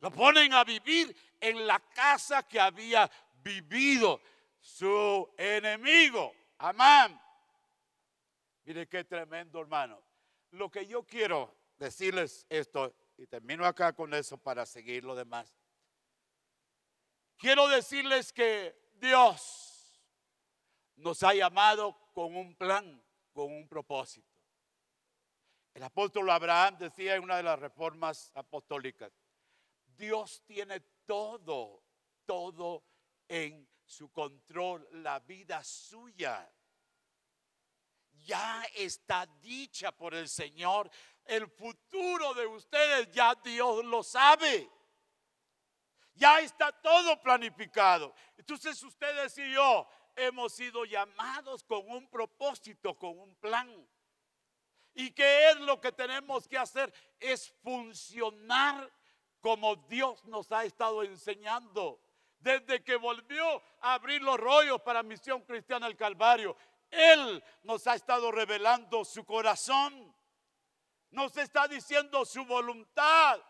[0.00, 3.10] Lo ponen a vivir en la casa que había
[3.42, 4.20] vivido
[4.60, 6.34] su enemigo.
[6.58, 7.20] Amán.
[8.64, 10.02] Mire qué tremendo, hermano.
[10.50, 15.56] Lo que yo quiero decirles esto, y termino acá con eso para seguir lo demás.
[17.36, 20.02] Quiero decirles que Dios
[20.96, 23.02] nos ha llamado con un plan,
[23.32, 24.28] con un propósito.
[25.74, 29.12] El apóstol Abraham decía en una de las reformas apostólicas,
[29.96, 31.84] Dios tiene todo,
[32.26, 32.84] todo
[33.28, 36.52] en su control, la vida suya
[38.28, 40.90] ya está dicha por el Señor.
[41.28, 44.68] El futuro de ustedes ya Dios lo sabe.
[46.14, 48.14] Ya está todo planificado.
[48.38, 53.68] Entonces ustedes y yo hemos sido llamados con un propósito, con un plan.
[54.94, 56.92] ¿Y qué es lo que tenemos que hacer?
[57.20, 58.90] Es funcionar
[59.40, 62.00] como Dios nos ha estado enseñando.
[62.38, 66.56] Desde que volvió a abrir los rollos para Misión Cristiana del Calvario,
[66.90, 70.14] él nos ha estado revelando su corazón.
[71.10, 73.40] Nos está diciendo su voluntad.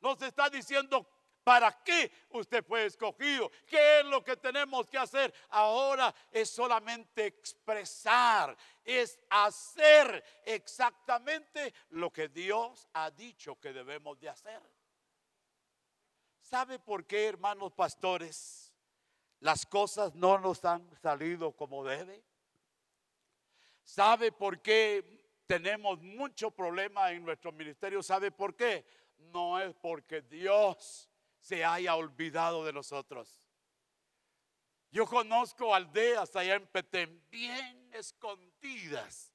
[0.00, 1.06] Nos está diciendo
[1.48, 3.50] para qué usted fue escogido.
[3.66, 5.32] ¿Qué es lo que tenemos que hacer?
[5.48, 8.54] Ahora es solamente expresar,
[8.84, 14.60] es hacer exactamente lo que Dios ha dicho que debemos de hacer.
[16.42, 18.74] ¿Sabe por qué, hermanos pastores,
[19.40, 22.22] las cosas no nos han salido como debe?
[23.82, 25.17] ¿Sabe por qué
[25.48, 28.02] tenemos mucho problema en nuestro ministerio?
[28.02, 28.84] ¿Sabe por qué?
[29.16, 33.42] No es porque Dios se haya olvidado de nosotros.
[34.90, 39.32] Yo conozco aldeas allá en Petén bien escondidas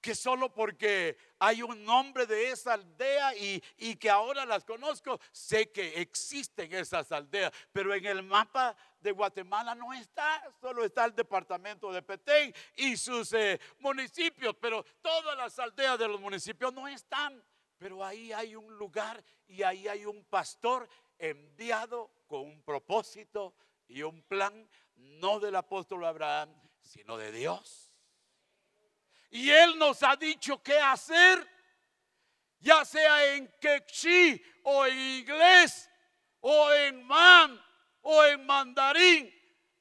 [0.00, 5.20] que solo porque hay un nombre de esa aldea y, y, que ahora las conozco,
[5.30, 11.04] sé que existen esas aldeas, pero en el mapa de Guatemala no está, solo está
[11.04, 16.72] el departamento de Petén y sus eh, municipios, pero todas las aldeas de los municipios
[16.72, 17.42] no están,
[17.78, 20.88] pero ahí hay un lugar y ahí hay un pastor
[21.18, 23.54] enviado con un propósito
[23.88, 27.89] y un plan, no del apóstol Abraham, sino de Dios
[29.30, 31.48] y Él nos ha dicho qué hacer,
[32.58, 35.88] ya sea en quechí o en inglés
[36.40, 37.62] o en man
[38.02, 39.32] o en mandarín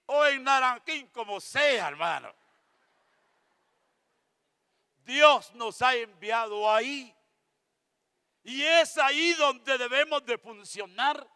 [0.05, 2.33] o en naranquín, como sea, hermano.
[5.03, 7.15] Dios nos ha enviado ahí.
[8.43, 11.27] Y es ahí donde debemos de funcionar.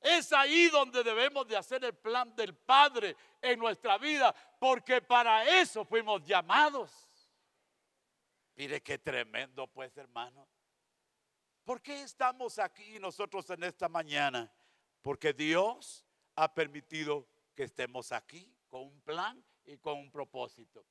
[0.00, 5.44] Es ahí donde debemos de hacer el plan del Padre en nuestra vida, porque para
[5.60, 7.07] eso fuimos llamados.
[8.58, 10.48] Mire qué tremendo pues hermano.
[11.62, 14.52] ¿Por qué estamos aquí nosotros en esta mañana?
[15.00, 16.04] Porque Dios
[16.34, 20.84] ha permitido que estemos aquí con un plan y con un propósito.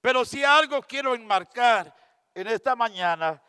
[0.00, 1.94] Pero si algo quiero enmarcar
[2.32, 3.42] en esta mañana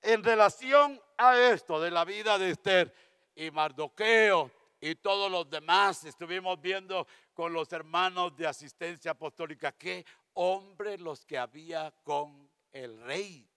[0.00, 2.94] en relación a esto de la vida de Esther
[3.34, 10.06] y Mardoqueo y todos los demás, estuvimos viendo con los hermanos de asistencia apostólica qué
[10.34, 12.45] hombres los que había con
[12.84, 13.48] el rey,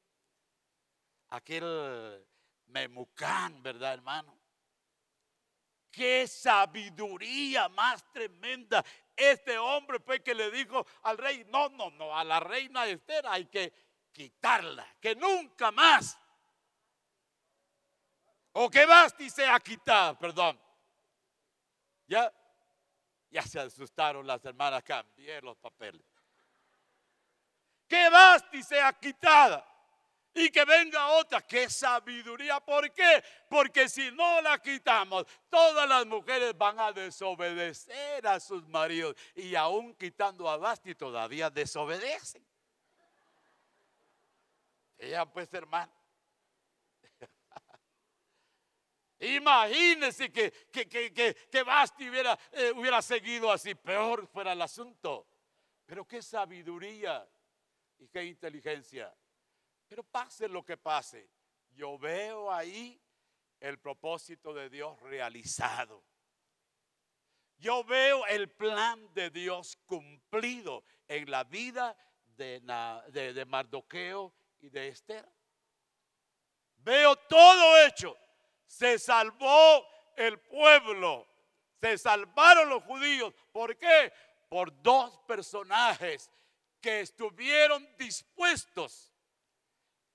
[1.29, 2.25] aquel
[2.67, 4.37] Memucán, ¿verdad, hermano?
[5.91, 8.85] Qué sabiduría más tremenda.
[9.15, 13.25] Este hombre fue que le dijo al rey, no, no, no, a la reina Esther
[13.27, 13.73] hay que
[14.11, 16.17] quitarla, que nunca más.
[18.53, 20.59] O que Basti sea quitada, perdón.
[22.07, 22.31] Ya,
[23.29, 26.08] ya se asustaron las hermanas, cambié los papeles.
[27.89, 29.65] Que Basti sea quitada
[30.35, 31.41] y que venga otra.
[31.41, 32.59] ¡Qué sabiduría!
[32.59, 33.23] ¿Por qué?
[33.49, 39.55] Porque si no la quitamos, todas las mujeres van a desobedecer a sus maridos y
[39.55, 42.45] aún quitando a Basti todavía desobedecen.
[44.99, 45.91] Ella pues hermano.
[49.19, 51.11] Imagínense que, que, que,
[51.51, 55.25] que, Basti hubiera, eh, hubiera seguido así, peor fuera el asunto.
[55.85, 57.27] Pero qué sabiduría
[57.99, 59.13] y qué inteligencia.
[59.87, 61.29] Pero pase lo que pase,
[61.71, 62.99] yo veo ahí
[63.59, 66.03] el propósito de Dios realizado.
[67.57, 71.97] Yo veo el plan de Dios cumplido en la vida
[72.37, 75.27] de, Mardoqueo y de Esther.
[76.77, 78.15] Veo todo hecho.
[78.65, 79.85] Se salvó
[80.15, 81.27] el pueblo.
[81.81, 83.33] Se salvaron los judíos.
[83.51, 84.13] ¿Por qué?
[84.47, 86.31] Por dos personajes
[86.81, 89.09] que estuvieron dispuestos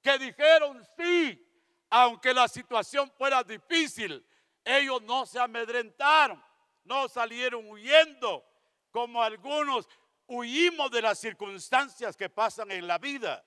[0.04, 1.40] que dijeron sí,
[1.88, 4.24] aunque la situación fuera difícil.
[4.62, 6.42] Ellos no se amedrentaron,
[6.84, 8.44] no salieron huyendo
[8.90, 9.88] como algunos
[10.26, 13.42] huimos de las circunstancias que pasan en la vida.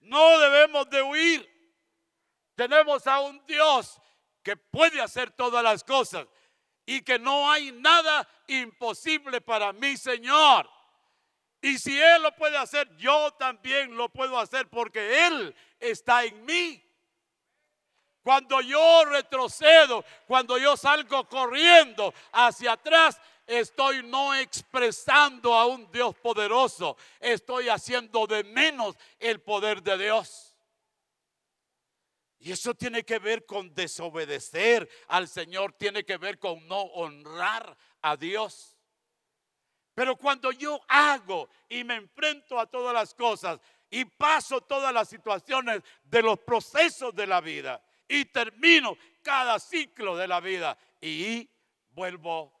[0.00, 1.52] No debemos de huir.
[2.54, 4.00] Tenemos a un Dios
[4.42, 6.26] que puede hacer todas las cosas
[6.86, 10.68] y que no hay nada imposible para mi Señor.
[11.62, 16.44] Y si Él lo puede hacer, yo también lo puedo hacer porque Él está en
[16.44, 16.82] mí.
[18.22, 26.16] Cuando yo retrocedo, cuando yo salgo corriendo hacia atrás, estoy no expresando a un Dios
[26.16, 30.56] poderoso, estoy haciendo de menos el poder de Dios.
[32.40, 37.76] Y eso tiene que ver con desobedecer al Señor, tiene que ver con no honrar
[38.00, 38.71] a Dios.
[39.94, 45.08] Pero cuando yo hago y me enfrento a todas las cosas y paso todas las
[45.08, 51.48] situaciones de los procesos de la vida y termino cada ciclo de la vida y
[51.90, 52.52] vuelvo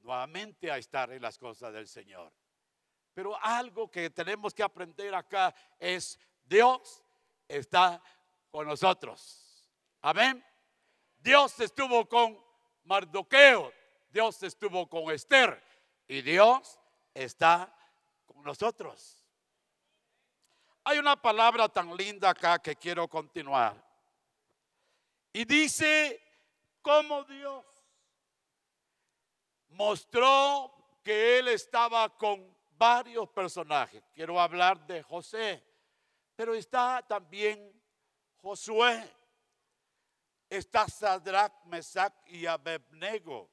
[0.00, 2.32] nuevamente a estar en las cosas del Señor.
[3.14, 7.04] Pero algo que tenemos que aprender acá es Dios
[7.46, 8.02] está
[8.50, 9.68] con nosotros.
[10.00, 10.44] Amén.
[11.18, 12.38] Dios estuvo con
[12.84, 13.72] Mardoqueo,
[14.10, 15.62] Dios estuvo con Esther,
[16.08, 16.80] y Dios
[17.12, 17.72] está
[18.26, 19.22] con nosotros.
[20.84, 23.76] Hay una palabra tan linda acá que quiero continuar.
[25.34, 26.18] Y dice
[26.80, 27.64] cómo Dios
[29.68, 30.72] mostró
[31.04, 34.02] que Él estaba con varios personajes.
[34.14, 35.62] Quiero hablar de José,
[36.34, 37.70] pero está también
[38.40, 39.12] Josué,
[40.48, 43.50] está Sadrach, Mesach y Abednego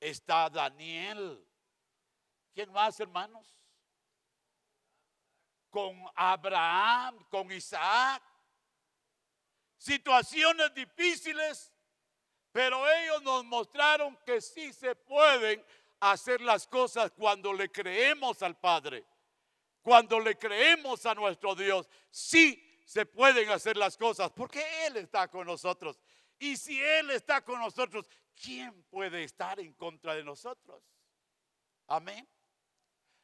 [0.00, 1.44] está Daniel.
[2.54, 3.54] ¿Quién más, hermanos?
[5.70, 8.22] Con Abraham, con Isaac.
[9.76, 11.72] Situaciones difíciles,
[12.50, 15.64] pero ellos nos mostraron que sí se pueden
[16.00, 19.04] hacer las cosas cuando le creemos al Padre.
[19.82, 25.28] Cuando le creemos a nuestro Dios, sí se pueden hacer las cosas porque Él está
[25.28, 25.98] con nosotros.
[26.38, 28.08] Y si Él está con nosotros,
[28.42, 30.82] ¿quién puede estar en contra de nosotros?
[31.86, 32.28] Amén.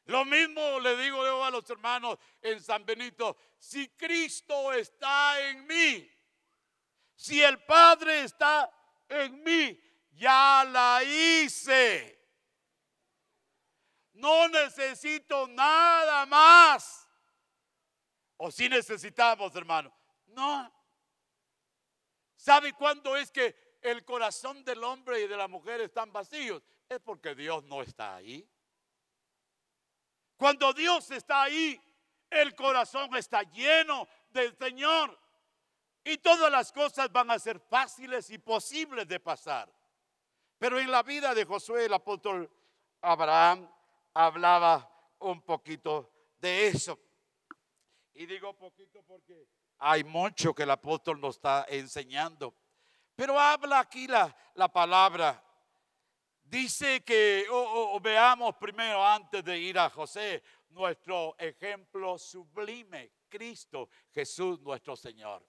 [0.06, 5.66] Lo mismo le digo yo a los hermanos en San Benito, si Cristo está en
[5.66, 6.10] mí,
[7.14, 8.70] si el Padre está
[9.08, 9.80] en mí,
[10.12, 12.20] ya la hice.
[14.12, 17.08] No necesito nada más.
[18.36, 19.92] O si necesitamos, hermano.
[20.26, 20.72] No.
[22.36, 26.98] ¿Sabe cuándo es que el corazón del hombre y de la mujer están vacíos, es
[27.00, 28.48] porque Dios no está ahí.
[30.38, 31.78] Cuando Dios está ahí,
[32.30, 35.18] el corazón está lleno del Señor.
[36.02, 39.70] Y todas las cosas van a ser fáciles y posibles de pasar.
[40.58, 42.50] Pero en la vida de Josué, el apóstol
[43.02, 43.70] Abraham
[44.14, 46.98] hablaba un poquito de eso.
[48.14, 49.46] Y digo poquito porque
[49.78, 52.54] hay mucho que el apóstol nos está enseñando.
[53.14, 55.42] Pero habla aquí la, la palabra.
[56.42, 64.60] Dice que, o, veamos primero antes de ir a José, nuestro ejemplo sublime, Cristo Jesús
[64.60, 65.46] nuestro Señor.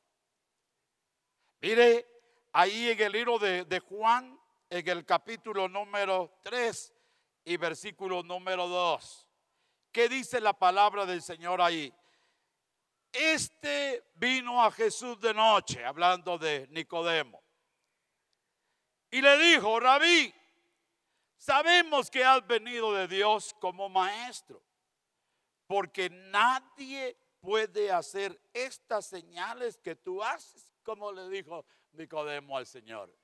[1.61, 2.07] Mire,
[2.53, 4.39] ahí en el libro de, de Juan,
[4.69, 6.93] en el capítulo número 3
[7.45, 9.27] y versículo número 2,
[9.91, 11.93] ¿qué dice la palabra del Señor ahí?
[13.15, 17.44] este vino a Jesús de noche, hablando de Nicodemo.
[19.11, 20.33] Y le dijo, rabí,
[21.37, 24.61] sabemos que has venido de Dios como maestro,
[25.67, 33.15] porque nadie puede hacer estas señales que tú haces, como le dijo Nicodemo al Señor,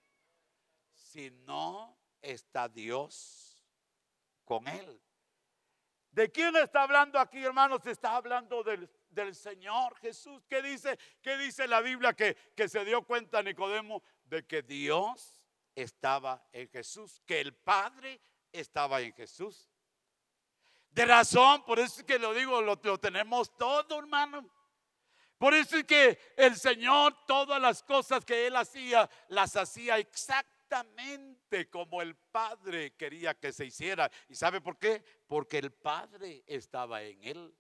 [0.94, 3.64] si no está Dios
[4.46, 5.02] con él.
[6.12, 7.86] ¿De quién está hablando aquí, hermanos?
[7.86, 8.90] Está hablando del,
[9.34, 10.44] Señor Jesús.
[10.48, 15.41] ¿Qué dice, ¿Qué dice la Biblia que, que se dio cuenta Nicodemo de que Dios
[15.76, 19.70] estaba en Jesús, que el Padre estaba en Jesús?
[20.90, 24.50] De razón, por eso es que lo digo, lo, lo tenemos todo, hermano.
[25.38, 30.62] Por eso es que el Señor, todas las cosas que Él hacía, las hacía exactamente
[30.72, 34.10] exactamente como el Padre quería que se hiciera.
[34.30, 35.04] ¿Y sabe por qué?
[35.28, 37.56] Porque el Padre estaba en él.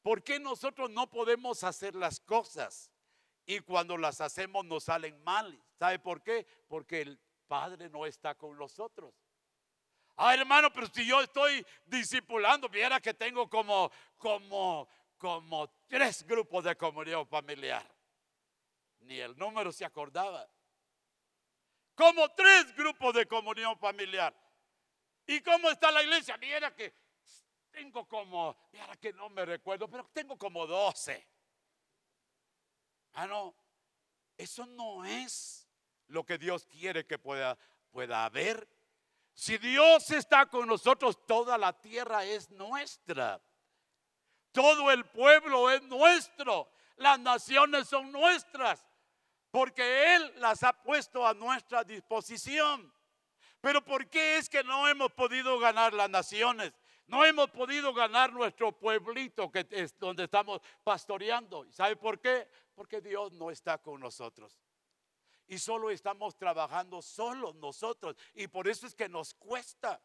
[0.00, 2.90] ¿Por qué nosotros no podemos hacer las cosas?
[3.50, 5.60] Y cuando las hacemos nos salen mal.
[5.76, 6.46] ¿Sabe por qué?
[6.68, 9.12] Porque el Padre no está con nosotros.
[10.16, 14.88] Ah, hermano, pero si yo estoy discipulando, viera que tengo como, como,
[15.18, 17.84] como tres grupos de comunión familiar.
[19.00, 20.48] Ni el número se acordaba
[21.96, 24.32] como tres grupos de comunión familiar.
[25.26, 26.36] ¿Y cómo está la iglesia?
[26.36, 26.94] Mira que
[27.72, 31.26] tengo como, mira que no me recuerdo, pero tengo como doce.
[33.20, 33.54] Ah, no,
[34.38, 35.68] eso no es
[36.06, 37.58] lo que Dios quiere que pueda,
[37.90, 38.66] pueda haber.
[39.34, 43.38] Si Dios está con nosotros, toda la tierra es nuestra.
[44.52, 46.72] Todo el pueblo es nuestro.
[46.96, 48.88] Las naciones son nuestras
[49.50, 52.90] porque Él las ha puesto a nuestra disposición.
[53.60, 56.72] Pero ¿por qué es que no hemos podido ganar las naciones?
[57.10, 61.66] No hemos podido ganar nuestro pueblito que es donde estamos pastoreando.
[61.72, 62.48] ¿Sabe por qué?
[62.80, 64.58] Porque Dios no está con nosotros.
[65.46, 68.16] Y solo estamos trabajando solos nosotros.
[68.32, 70.00] Y por eso es que nos cuesta.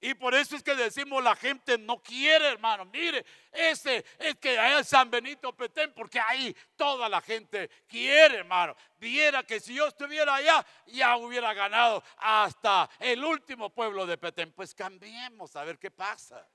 [0.00, 2.84] Y por eso es que decimos la gente no quiere, hermano.
[2.84, 8.76] Mire, ese es que hay San Benito Petén, porque ahí toda la gente quiere, hermano.
[8.96, 14.52] Viera que si yo estuviera allá, ya hubiera ganado hasta el último pueblo de Petén.
[14.52, 16.48] Pues cambiemos a ver qué pasa.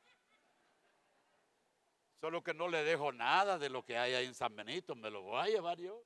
[2.20, 5.09] Solo que no le dejo nada de lo que hay ahí en San Benito, me
[5.09, 6.03] lo voy a llevar yo.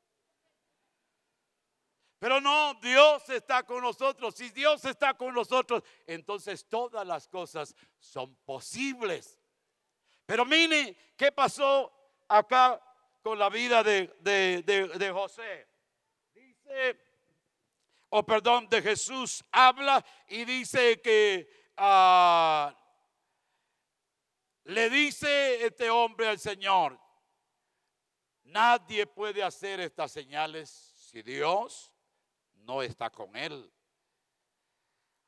[2.19, 4.35] Pero no, Dios está con nosotros.
[4.35, 9.39] Si Dios está con nosotros, entonces todas las cosas son posibles.
[10.25, 11.91] Pero mire, ¿qué pasó
[12.27, 12.79] acá
[13.21, 15.67] con la vida de, José?
[16.33, 16.99] Dice,
[18.09, 22.75] o perdón, de Jesús habla y dice que ah,
[24.69, 26.99] le dice este hombre al Señor,
[28.43, 31.91] nadie puede hacer estas señales si Dios
[32.53, 33.71] no está con él.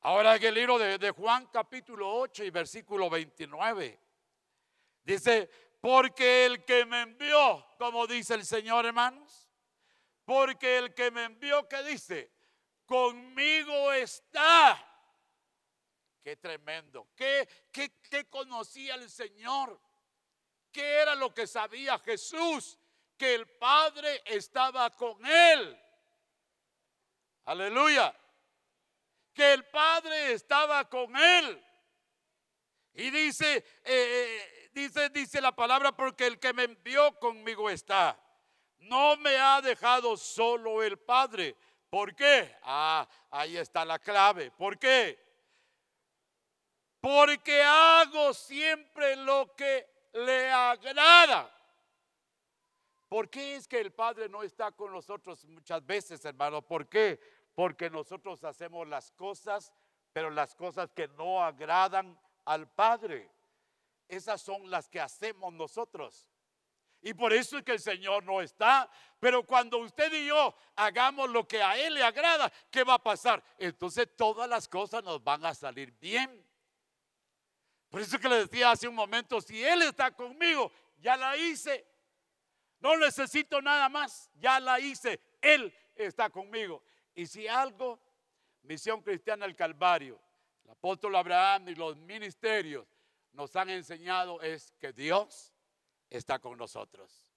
[0.01, 3.99] Ahora en el libro de, Juan capítulo 8 y versículo 29
[5.03, 9.49] dice, porque el que me envió, como dice el Señor hermanos,
[10.23, 12.31] porque el que me envió, que dice?
[12.85, 14.90] Conmigo está.
[16.23, 17.07] Qué tremendo.
[17.15, 19.79] ¿Qué, qué, qué conocía el Señor?
[20.71, 22.77] ¿Qué era lo que sabía Jesús?
[23.17, 25.79] Que el Padre estaba con él.
[27.45, 28.15] Aleluya.
[29.33, 31.65] Que el Padre estaba con él.
[32.93, 38.19] Y dice, eh, eh, dice, dice la palabra, porque el que me envió conmigo está.
[38.77, 41.55] No me ha dejado solo el Padre.
[41.89, 42.55] ¿Por qué?
[42.63, 44.51] Ah, ahí está la clave.
[44.51, 45.30] ¿Por qué?
[47.01, 51.51] Porque hago siempre lo que le agrada.
[53.09, 56.61] ¿Por qué es que el Padre no está con nosotros muchas veces, hermano?
[56.61, 57.19] ¿Por qué?
[57.55, 59.73] Porque nosotros hacemos las cosas,
[60.13, 63.29] pero las cosas que no agradan al Padre.
[64.07, 66.29] Esas son las que hacemos nosotros.
[67.01, 68.89] Y por eso es que el Señor no está.
[69.19, 73.03] Pero cuando usted y yo hagamos lo que a Él le agrada, ¿qué va a
[73.03, 73.43] pasar?
[73.57, 76.45] Entonces todas las cosas nos van a salir bien.
[77.91, 81.85] Por eso que le decía hace un momento, si Él está conmigo, ya la hice.
[82.79, 85.19] No necesito nada más, ya la hice.
[85.41, 86.81] Él está conmigo.
[87.13, 87.99] Y si algo,
[88.61, 90.21] Misión Cristiana del Calvario,
[90.63, 92.87] el apóstol Abraham y los ministerios
[93.33, 95.53] nos han enseñado es que Dios
[96.09, 97.29] está con nosotros.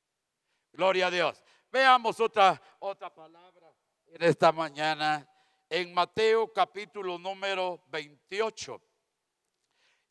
[0.73, 1.43] Gloria a Dios.
[1.73, 3.73] Veamos otra, otra palabra
[4.07, 5.29] en esta mañana
[5.69, 8.81] en Mateo capítulo número 28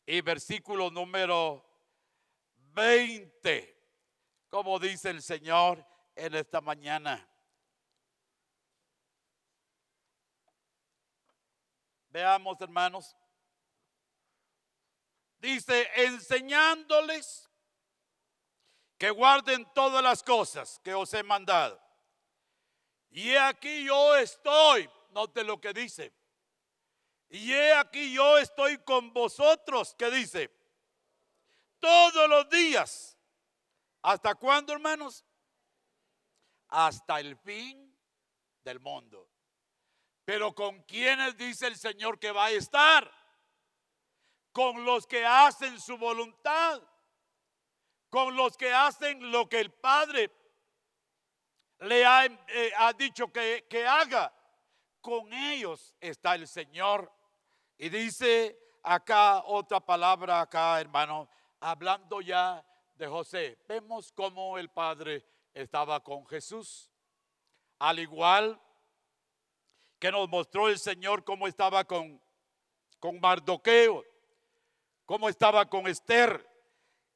[0.06, 1.64] y versículo número
[2.72, 3.72] 20.
[4.48, 5.84] como dice el Señor
[6.14, 7.28] en esta mañana.
[12.10, 13.16] Veamos, hermanos.
[15.38, 17.50] Dice, enseñándoles
[18.96, 21.82] que guarden todas las cosas que os he mandado.
[23.10, 26.12] Y aquí yo estoy, note lo que dice.
[27.34, 30.56] Y he aquí yo estoy con vosotros, que dice,
[31.80, 33.18] todos los días.
[34.02, 35.24] ¿Hasta cuándo, hermanos?
[36.68, 37.92] Hasta el fin
[38.62, 39.28] del mundo.
[40.24, 43.10] Pero con quienes dice el Señor que va a estar?
[44.52, 46.80] Con los que hacen su voluntad.
[48.10, 50.30] Con los que hacen lo que el Padre
[51.80, 54.32] le ha, eh, dicho que haga.
[55.00, 57.12] Con ellos está el Señor.
[57.76, 61.28] Y dice acá otra palabra acá, hermano,
[61.60, 62.64] hablando ya
[62.94, 63.58] de José.
[63.66, 66.90] Vemos cómo el Padre estaba con Jesús.
[67.78, 68.60] Al igual
[69.98, 72.20] que nos mostró el Señor cómo estaba con,
[73.00, 74.04] con Mardoqueo,
[75.04, 76.46] cómo estaba con Esther.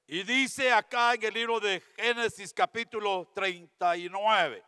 [0.06, 4.64] Y dice acá en el libro de Génesis capítulo 39.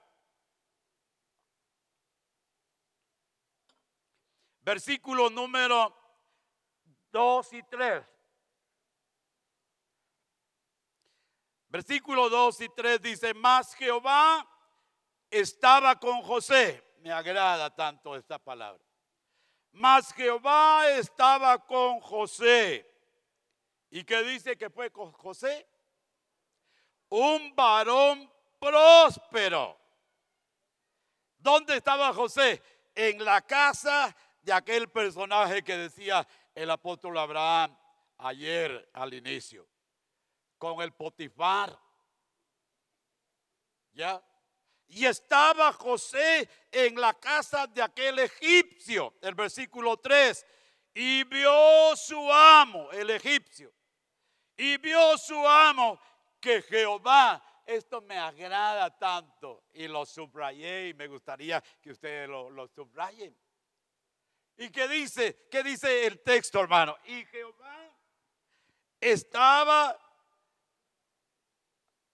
[4.71, 5.93] Versículo número
[7.11, 8.05] 2 y 3.
[11.67, 14.49] Versículo 2 y 3 dice, más Jehová
[15.29, 16.85] estaba con José.
[17.01, 18.81] Me agrada tanto esta palabra.
[19.73, 22.89] Mas Jehová estaba con José.
[23.91, 25.67] ¿Y qué dice que fue con José?
[27.09, 29.77] Un varón próspero.
[31.39, 32.63] ¿Dónde estaba José?
[32.95, 34.15] En la casa
[34.53, 37.77] aquel personaje que decía el apóstol Abraham
[38.19, 39.67] ayer al inicio,
[40.59, 41.79] con el Potifar.
[43.93, 44.23] ¿Ya?
[44.89, 50.47] Y estaba José en la casa de aquel egipcio, el versículo 3,
[50.95, 53.73] y vio su amo, el egipcio,
[54.57, 56.01] y vio su amo
[56.41, 62.51] que Jehová, esto me agrada tanto, y lo subrayé y me gustaría que ustedes lo,
[62.51, 63.37] lo subrayen.
[64.61, 65.49] ¿Y qué dice?
[65.51, 66.95] ¿Qué dice el texto, hermano?
[67.07, 67.97] Y Jehová
[69.01, 69.99] estaba,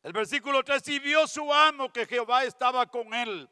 [0.05, 3.51] el versículo 3, y vio su amo que Jehová estaba con él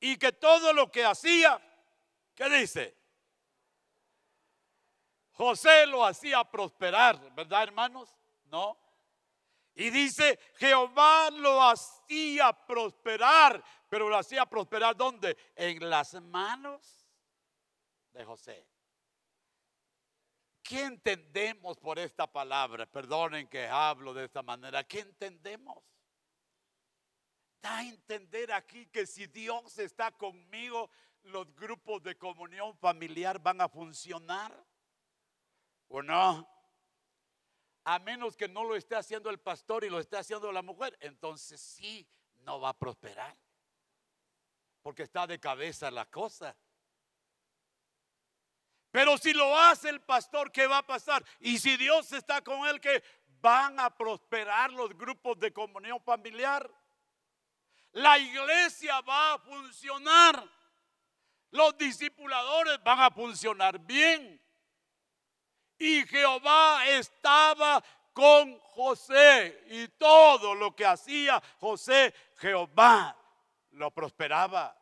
[0.00, 1.56] y que todo lo que hacía,
[2.34, 2.96] ¿qué dice?
[5.30, 8.12] José lo hacía prosperar, ¿verdad, hermanos?
[8.46, 8.76] No.
[9.76, 15.36] Y dice, Jehová lo hacía prosperar, pero lo hacía prosperar ¿dónde?
[15.54, 17.05] En las manos
[18.16, 18.66] de José.
[20.62, 22.86] ¿Qué entendemos por esta palabra?
[22.86, 24.82] Perdonen que hablo de esta manera.
[24.82, 25.84] ¿Qué entendemos?
[27.62, 30.90] Da a entender aquí que si Dios está conmigo,
[31.22, 34.52] los grupos de comunión familiar van a funcionar.
[35.88, 36.48] ¿O no?
[37.84, 40.96] A menos que no lo esté haciendo el pastor y lo esté haciendo la mujer,
[41.00, 42.08] entonces sí,
[42.38, 43.36] no va a prosperar.
[44.82, 46.56] Porque está de cabeza la cosa.
[48.96, 51.22] Pero si lo hace el pastor, ¿qué va a pasar?
[51.40, 53.04] Y si Dios está con él, ¿qué?
[53.42, 56.66] Van a prosperar los grupos de comunión familiar.
[57.92, 60.42] La iglesia va a funcionar.
[61.50, 64.40] Los discipuladores van a funcionar bien.
[65.76, 67.84] Y Jehová estaba
[68.14, 73.14] con José y todo lo que hacía José, Jehová
[73.72, 74.74] lo prosperaba.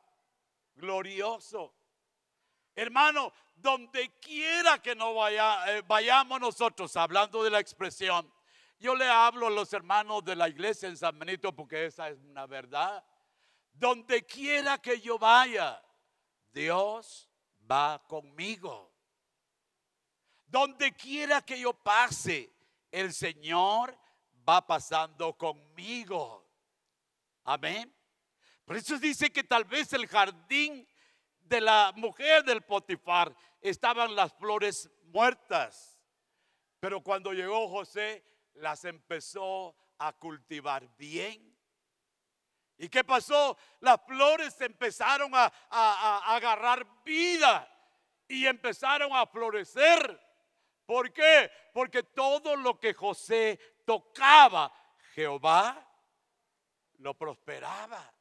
[0.76, 1.74] Glorioso.
[2.76, 8.30] Hermano, donde quiera que no vaya, eh, vayamos nosotros, hablando de la expresión,
[8.78, 12.18] yo le hablo a los hermanos de la iglesia en San Benito porque esa es
[12.22, 13.02] una verdad.
[13.72, 15.82] Donde quiera que yo vaya,
[16.52, 17.30] Dios
[17.70, 18.92] va conmigo.
[20.46, 22.52] Donde quiera que yo pase,
[22.90, 23.98] el Señor
[24.48, 26.46] va pasando conmigo.
[27.44, 27.92] Amén.
[28.64, 30.86] Por eso dice que tal vez el jardín
[31.44, 35.98] de la mujer del Potifar estaban las flores muertas.
[36.80, 38.24] Pero cuando llegó José,
[38.54, 41.54] las empezó a cultivar bien.
[42.76, 43.56] ¿Y qué pasó?
[43.80, 45.52] Las flores empezaron a,
[46.34, 47.70] agarrar vida
[48.28, 50.20] y empezaron a florecer.
[50.84, 51.50] ¿Por qué?
[51.72, 54.72] Porque todo lo que José tocaba,
[55.14, 55.88] Jehová
[56.98, 58.12] lo prosperaba.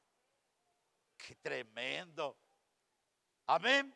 [1.17, 2.42] Qué tremendo.
[3.45, 3.95] Amén.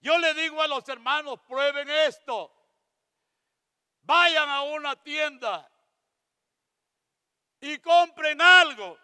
[0.00, 2.52] Yo le digo a los hermanos, prueben esto.
[4.02, 5.70] Vayan a una tienda
[7.60, 8.98] y compren algo.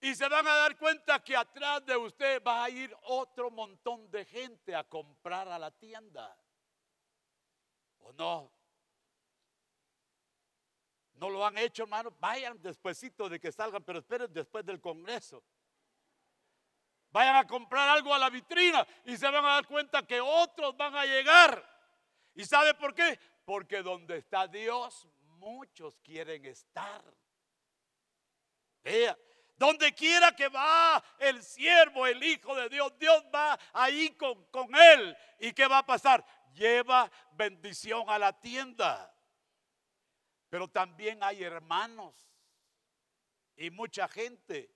[0.00, 4.10] Y se van a dar cuenta que atrás de usted va a ir otro montón
[4.10, 6.36] de gente a comprar a la tienda.
[8.00, 8.52] ¿O no?
[11.14, 12.14] No lo han hecho, hermano.
[12.20, 15.42] Vayan despuesito de que salgan, pero esperen después del Congreso.
[17.14, 20.76] Vayan a comprar algo a la vitrina y se van a dar cuenta que otros
[20.76, 21.64] van a llegar.
[22.34, 23.20] ¿Y sabe por qué?
[23.44, 25.06] Porque donde está Dios,
[25.38, 27.04] muchos quieren estar.
[28.82, 29.16] Vea,
[29.54, 34.74] donde quiera que va el siervo, el Hijo de Dios, Dios va ahí con, con
[34.74, 35.16] él.
[35.38, 36.26] ¿Y qué va a pasar?
[36.52, 39.14] Lleva bendición a la tienda.
[40.50, 42.28] Pero también hay hermanos
[43.54, 44.74] y mucha gente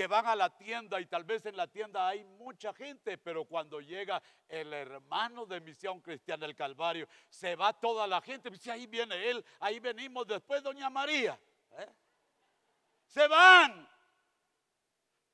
[0.00, 3.44] que van a la tienda y tal vez en la tienda hay mucha gente, pero
[3.44, 8.70] cuando llega el hermano de Misión Cristiana del Calvario, se va toda la gente, dice,
[8.70, 11.38] ahí viene él, ahí venimos después, doña María.
[11.72, 11.92] ¿eh?
[13.08, 13.86] Se van.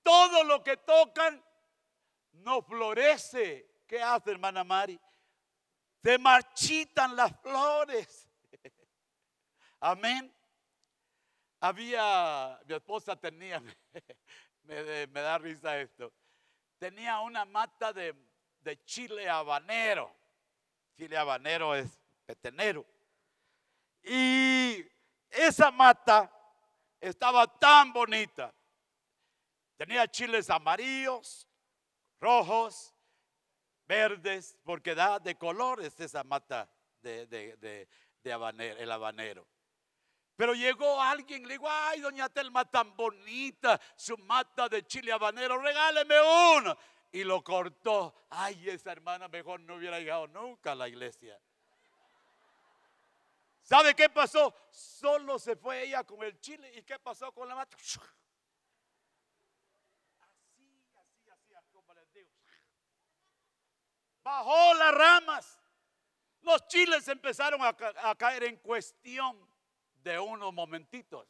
[0.02, 1.40] Todo lo que tocan
[2.32, 3.84] no florece.
[3.86, 4.98] ¿Qué hace, hermana Mari?
[6.02, 8.28] Se marchitan las flores.
[9.78, 10.36] Amén.
[11.60, 13.62] Había, mi esposa tenía,
[14.66, 16.12] me, da risa esto,
[16.78, 18.14] tenía una mata de,
[18.84, 20.14] chile habanero.
[20.96, 22.84] Chile habanero es petenero.
[24.02, 24.84] Y
[25.30, 26.30] esa mata
[27.00, 28.52] estaba tan bonita.
[29.76, 31.46] Tenía chiles amarillos,
[32.18, 32.94] rojos,
[33.86, 36.68] verdes, porque da de colores esa mata
[37.02, 37.88] de, de,
[38.22, 39.46] de, habanero, el habanero.
[40.36, 45.58] Pero llegó alguien, le digo, ay, doña Telma, tan bonita, su mata de chile habanero,
[45.58, 46.14] regáleme
[46.56, 46.76] uno.
[47.10, 48.14] Y lo cortó.
[48.28, 51.40] Ay, esa hermana mejor no hubiera llegado nunca a la iglesia.
[53.62, 54.54] ¿Sabe qué pasó?
[54.70, 56.70] Solo se fue ella con el chile.
[56.76, 57.74] ¿Y qué pasó con la mata?
[57.78, 57.98] Así,
[61.00, 62.30] así, así, como les digo.
[64.22, 65.58] Bajó las ramas.
[66.42, 69.45] Los chiles empezaron a, a caer en cuestión
[70.06, 71.26] de unos momentitos.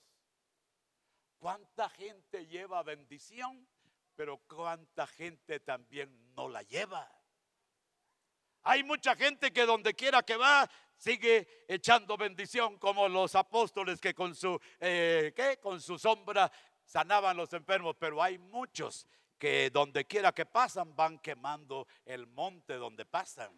[1.38, 3.66] ¿Cuánta gente lleva bendición?
[4.14, 7.10] Pero cuánta gente también no la lleva.
[8.64, 14.14] Hay mucha gente que donde quiera que va sigue echando bendición como los apóstoles que
[14.14, 15.58] con su, eh, ¿qué?
[15.58, 16.52] con su sombra
[16.84, 19.06] sanaban los enfermos, pero hay muchos
[19.38, 23.52] que donde quiera que pasan van quemando el monte donde pasan.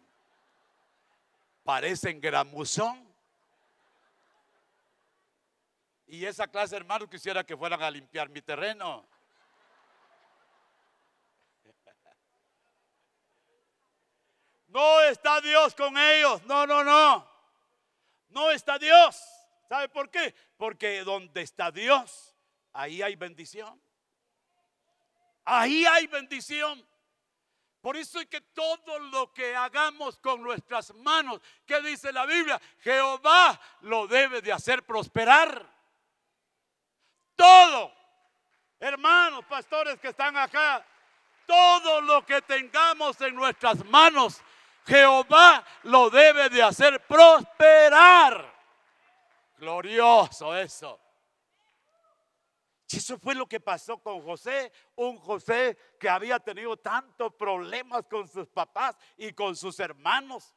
[1.63, 3.08] Parecen gramuzón.
[6.11, 9.07] Y esa clase, hermano, quisiera que fueran a limpiar mi terreno.
[14.69, 16.43] No está Dios con ellos.
[16.45, 17.27] No, no, no.
[18.29, 19.19] No está Dios.
[19.67, 20.35] ¿Sabe por qué?
[20.57, 22.35] Porque donde está Dios,
[22.73, 23.81] ahí hay bendición.
[25.43, 26.87] Ahí hay bendición.
[27.81, 32.61] Por eso es que todo lo que hagamos con nuestras manos, ¿qué dice la Biblia?
[32.79, 35.78] Jehová lo debe de hacer prosperar
[37.39, 37.93] todo.
[38.81, 40.85] Hermanos, pastores que están acá,
[41.45, 44.41] todo lo que tengamos en nuestras manos,
[44.85, 48.53] Jehová lo debe de hacer prosperar.
[49.57, 50.99] Glorioso eso.
[52.89, 58.27] Eso fue lo que pasó con José, un José que había tenido tantos problemas con
[58.27, 60.55] sus papás y con sus hermanos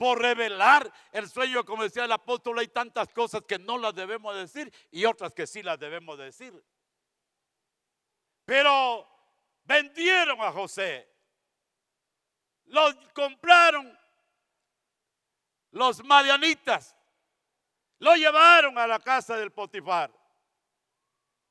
[0.00, 4.34] por revelar el sueño, como decía el apóstol, hay tantas cosas que no las debemos
[4.34, 6.54] decir y otras que sí las debemos decir.
[8.46, 9.06] Pero
[9.62, 11.06] vendieron a José,
[12.64, 12.80] lo
[13.12, 13.94] compraron
[15.72, 16.96] los madianitas,
[17.98, 20.10] lo llevaron a la casa del Potifar.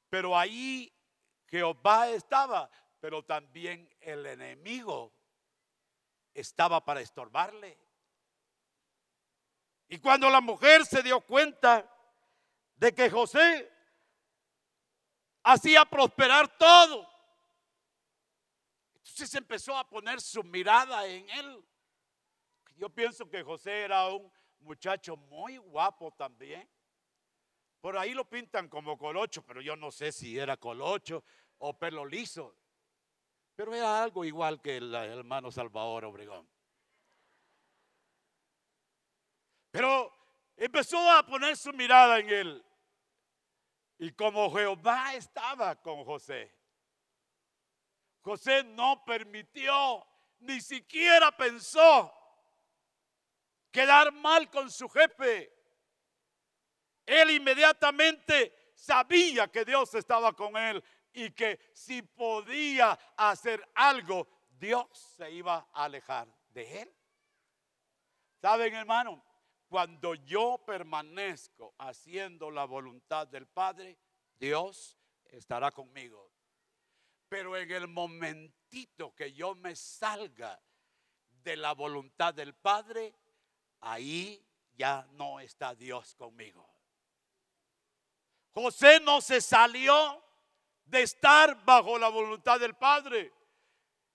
[0.09, 0.91] Pero ahí
[1.45, 2.67] Jehová estaba,
[2.99, 5.13] pero también el enemigo
[6.33, 7.88] estaba para estorbarle.
[9.89, 11.91] Y cuando la mujer se dio cuenta
[12.75, 13.69] de que José
[15.43, 17.09] hacía prosperar todo,
[18.93, 21.65] entonces empezó a poner su mirada en él.
[22.75, 26.69] Yo pienso que José era un muchacho muy guapo también.
[27.81, 31.23] Por ahí lo pintan como colocho, pero yo no sé si era colocho
[31.57, 32.55] o pelo liso.
[33.55, 36.47] Pero era algo igual que el hermano Salvador Obregón.
[39.71, 40.13] Pero
[40.57, 42.65] empezó a poner su mirada en él.
[43.97, 46.55] Y como Jehová estaba con José,
[48.21, 50.05] José no permitió,
[50.39, 52.13] ni siquiera pensó
[53.71, 55.53] quedar mal con su jefe.
[57.05, 64.87] él inmediatamente sabía que Dios estaba con él y que si podía hacer algo, Dios
[65.17, 66.95] se iba a alejar de él.
[68.41, 69.23] ¿Saben, hermano?
[69.69, 73.99] Cuando yo permanezco haciendo la voluntad del Padre,
[74.39, 76.31] Dios estará conmigo.
[77.29, 80.59] Pero en el momentito que yo me salga
[81.29, 83.13] de la voluntad del Padre,
[83.81, 84.43] ahí
[84.73, 86.67] ya no está Dios conmigo.
[88.51, 90.23] José no se salió
[90.85, 93.31] de estar bajo la voluntad del Padre.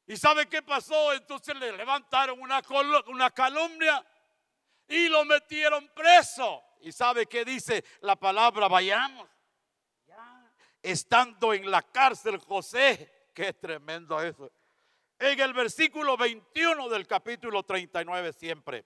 [0.05, 1.13] ¿Y sabe qué pasó?
[1.13, 2.61] Entonces le levantaron una,
[3.07, 4.05] una calumnia
[4.89, 6.63] y lo metieron preso.
[6.81, 8.69] ¿Y sabe qué dice la palabra?
[8.69, 9.29] Vayamos.
[10.07, 14.51] Ya, estando en la cárcel José, qué tremendo eso.
[15.19, 18.85] En el versículo 21 del capítulo 39 siempre.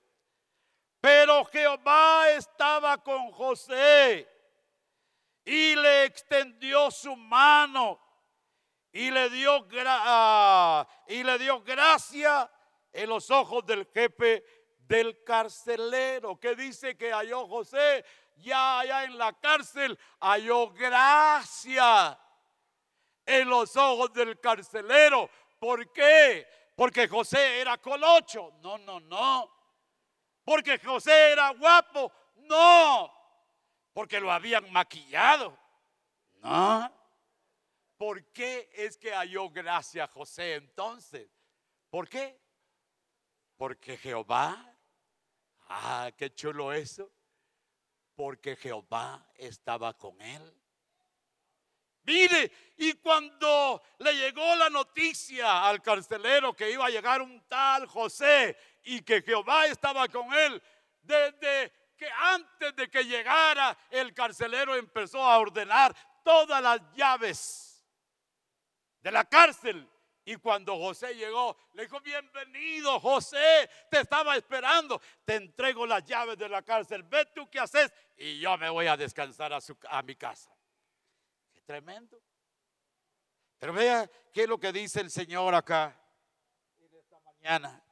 [1.01, 4.29] Pero Jehová estaba con José
[5.45, 7.99] y le extendió su mano
[8.93, 12.51] y le dio, ah, y le dio gracia
[12.93, 14.45] en los ojos del jefe
[14.89, 18.05] del carcelero, que dice que halló José,
[18.37, 22.19] ya allá en la cárcel halló gracia
[23.27, 25.31] en los ojos del carcelero.
[25.59, 26.47] ¿Por qué?
[26.75, 28.55] Porque José era colocho.
[28.63, 29.53] No, no, no.
[30.45, 32.11] Porque José era guapo.
[32.37, 33.19] No
[33.99, 35.59] porque lo habían maquillado.
[36.37, 36.89] No.
[37.97, 41.29] ¿Por qué es que halló gracia José entonces?
[41.91, 42.41] ¿Por qué?
[43.57, 44.68] Porque Jehová,
[45.69, 47.11] ah, qué chulo eso,
[48.15, 50.55] porque Jehová estaba con él.
[52.05, 57.87] Mire, y cuando le llegó la noticia al carcelero que iba a llegar un tal
[57.87, 60.63] José y que Jehová estaba con él,
[61.03, 65.95] desde que antes de que llegara el carcelero empezó a ordenar
[66.25, 67.87] todas las llaves
[69.01, 69.87] de la cárcel.
[70.29, 76.37] Y cuando José llegó, le dijo, bienvenido José, te estaba esperando, te entrego las llaves
[76.37, 80.17] de la cárcel, ve tú qué haces y yo me voy a descansar a, mi
[80.17, 80.55] casa.
[81.51, 82.21] Qué tremendo.
[83.57, 85.99] Pero vea qué es lo que dice el Señor acá
[86.77, 87.83] en esta mañana.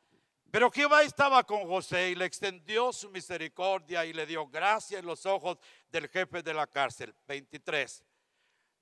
[0.51, 5.07] Pero Jehová estaba con José y le extendió su misericordia y le dio gracia en
[5.07, 5.57] los ojos
[5.89, 7.15] del jefe de la cárcel.
[7.27, 8.05] 23.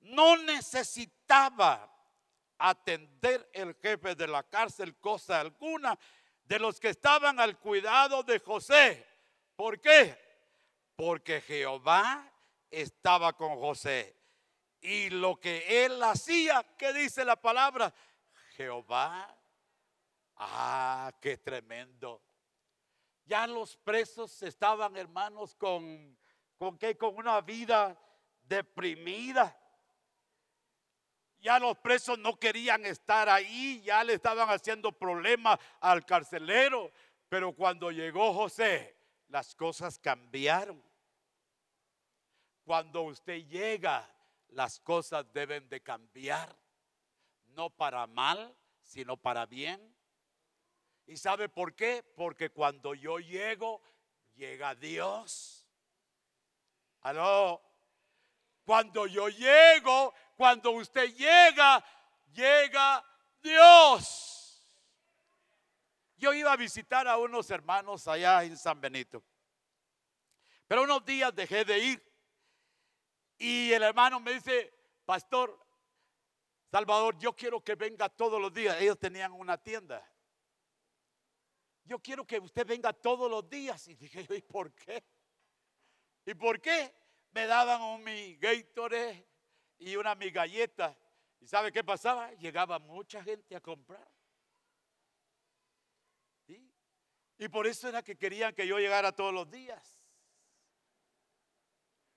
[0.01, 1.94] No necesitaba
[2.57, 5.97] atender el jefe de la cárcel cosa alguna
[6.43, 9.05] de los que estaban al cuidado de José.
[9.55, 10.17] ¿Por qué?
[10.95, 12.31] Porque Jehová
[12.69, 14.15] estaba con José.
[14.81, 17.93] Y lo que él hacía, ¿qué dice la palabra?
[18.55, 19.35] Jehová
[20.37, 22.21] Ah, qué tremendo.
[23.25, 26.17] Ya los presos estaban, hermanos, con,
[26.57, 26.97] con qué?
[26.97, 27.97] Con una vida
[28.43, 29.57] deprimida.
[31.45, 36.91] Ya los presos no querían estar ahí, ya le estaban haciendo problemas al carcelero.
[37.29, 40.83] Pero cuando llegó José, las cosas cambiaron.
[42.63, 44.11] Cuando usted llega,
[44.47, 46.57] las cosas deben de cambiar.
[47.49, 49.95] No para mal, sino para bien.
[51.05, 52.01] ¿Y sabe por qué?
[52.15, 53.83] Porque cuando yo llego,
[54.33, 55.67] llega Dios.
[57.01, 57.64] Aló.
[58.65, 61.83] Cuando yo llego, cuando usted llega,
[62.33, 63.05] llega
[63.41, 64.67] Dios.
[66.17, 69.23] Yo iba a visitar a unos hermanos allá en San Benito.
[70.67, 72.15] Pero unos días dejé de ir.
[73.37, 74.73] Y el hermano me dice,
[75.05, 75.59] pastor,
[76.71, 78.81] Salvador, yo quiero que venga todos los días.
[78.81, 80.03] Ellos tenían una tienda
[81.85, 83.87] yo quiero que usted venga todos los días.
[83.87, 85.03] Y dije ¿y por qué?
[86.25, 86.93] ¿Y por qué?
[87.35, 89.27] Me daban un mi Gatorade
[89.79, 90.97] y una mi galleta.
[91.41, 92.31] ¿Y sabe qué pasaba?
[92.35, 94.09] Llegaba mucha gente a comprar.
[97.37, 99.99] Y por eso era que querían que yo llegara todos los días.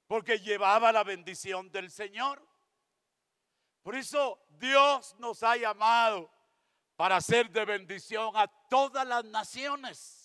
[0.07, 2.41] Porque llevaba la bendición del Señor.
[3.83, 6.31] Por eso Dios nos ha llamado
[6.95, 10.18] para ser de bendición a todas las naciones.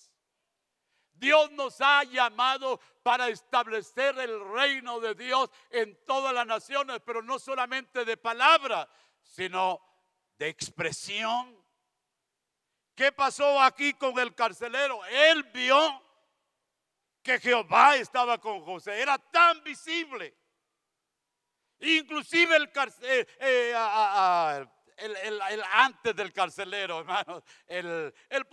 [1.24, 7.22] Dios nos ha llamado para establecer el reino de Dios en todas las naciones, pero
[7.22, 8.90] no solamente de palabra,
[9.22, 9.80] sino
[10.38, 11.58] de expresión.
[12.94, 15.00] ¿Qué pasó aquí con el carcelero?
[15.06, 16.04] Él vio
[17.22, 20.36] que Jehová estaba con José, era tan visible.
[21.80, 22.70] Inclusive el,
[23.02, 24.66] eh, eh,
[24.98, 28.46] el, antes del carcelero, hermano, el, el.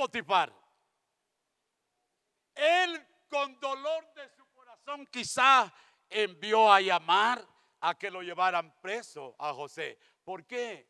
[2.54, 5.72] Él con dolor de su corazón quizá
[6.08, 7.46] envió a llamar
[7.80, 9.98] a que lo llevaran preso a José.
[10.24, 10.88] ¿Por qué?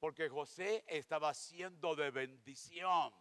[0.00, 3.14] Porque José estaba siendo de bendición.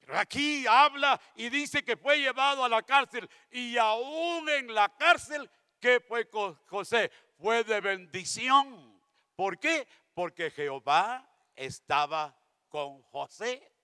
[0.00, 4.88] Pero aquí habla y dice que fue llevado a la cárcel y aún en la
[4.96, 6.28] cárcel, ¿qué fue
[6.66, 7.10] José?
[7.38, 9.00] Fue de bendición.
[9.34, 9.86] ¿Por qué?
[10.14, 12.36] Porque Jehová estaba
[12.68, 13.75] con José.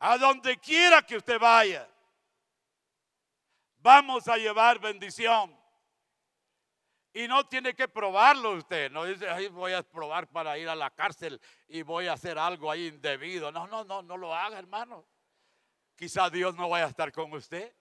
[0.00, 1.88] A donde quiera que usted vaya,
[3.78, 5.56] vamos a llevar bendición.
[7.12, 8.90] Y no tiene que probarlo usted.
[8.92, 12.38] No dice, ahí voy a probar para ir a la cárcel y voy a hacer
[12.38, 13.50] algo ahí indebido.
[13.50, 15.04] No, no, no, no lo haga, hermano.
[15.96, 17.74] Quizá Dios no vaya a estar con usted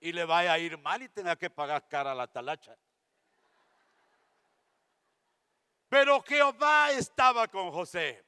[0.00, 2.76] y le vaya a ir mal y tenga que pagar cara a la talacha.
[5.88, 8.22] Pero Jehová estaba con José.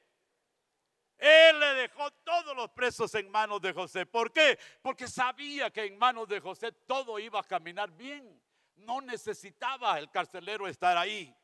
[1.17, 4.05] Él le dejó todos los presos en manos de José.
[4.05, 4.59] ¿Por qué?
[4.81, 8.39] Porque sabía que en manos de José todo iba a caminar bien.
[8.75, 11.35] No necesitaba el carcelero estar ahí.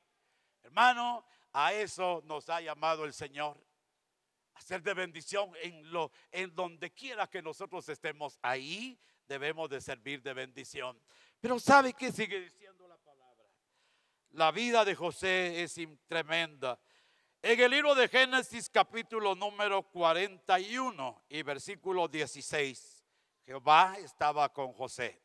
[0.62, 3.58] Hermano, a eso nos ha llamado el Señor.
[4.54, 9.82] A ser de bendición en lo en donde quiera que nosotros estemos ahí, debemos de
[9.82, 11.02] servir de bendición.
[11.40, 13.44] Pero ¿sabe qué sigue diciendo la palabra?
[14.30, 15.76] La vida de José es
[16.08, 16.80] tremenda.
[17.46, 23.04] En el libro de Génesis capítulo número 41 y versículo 16,
[23.46, 25.22] Jehová estaba con José.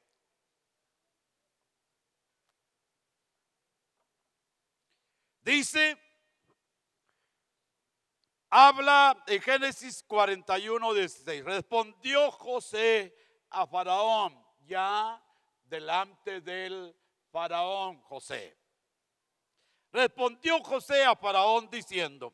[5.43, 5.97] Dice,
[8.51, 13.17] habla en Génesis 41, 16, respondió José
[13.51, 15.23] a Faraón, ya
[15.67, 16.97] delante del
[17.31, 18.58] Faraón José.
[19.99, 22.33] Respondió José a Faraón diciendo,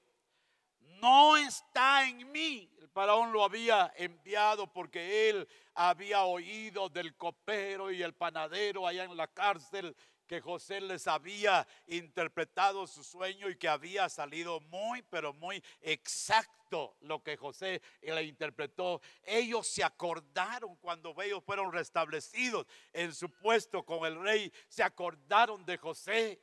[1.00, 2.70] no está en mí.
[2.78, 9.04] El faraón lo había enviado porque él había oído del copero y el panadero allá
[9.04, 9.96] en la cárcel
[10.26, 16.98] que José les había interpretado su sueño y que había salido muy, pero muy exacto
[17.00, 19.00] lo que José le interpretó.
[19.22, 25.64] Ellos se acordaron cuando ellos fueron restablecidos en su puesto con el rey, se acordaron
[25.64, 26.38] de José.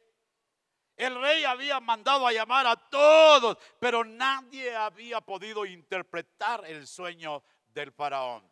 [0.96, 7.44] El rey había mandado a llamar a todos, pero nadie había podido interpretar el sueño
[7.74, 8.50] del faraón.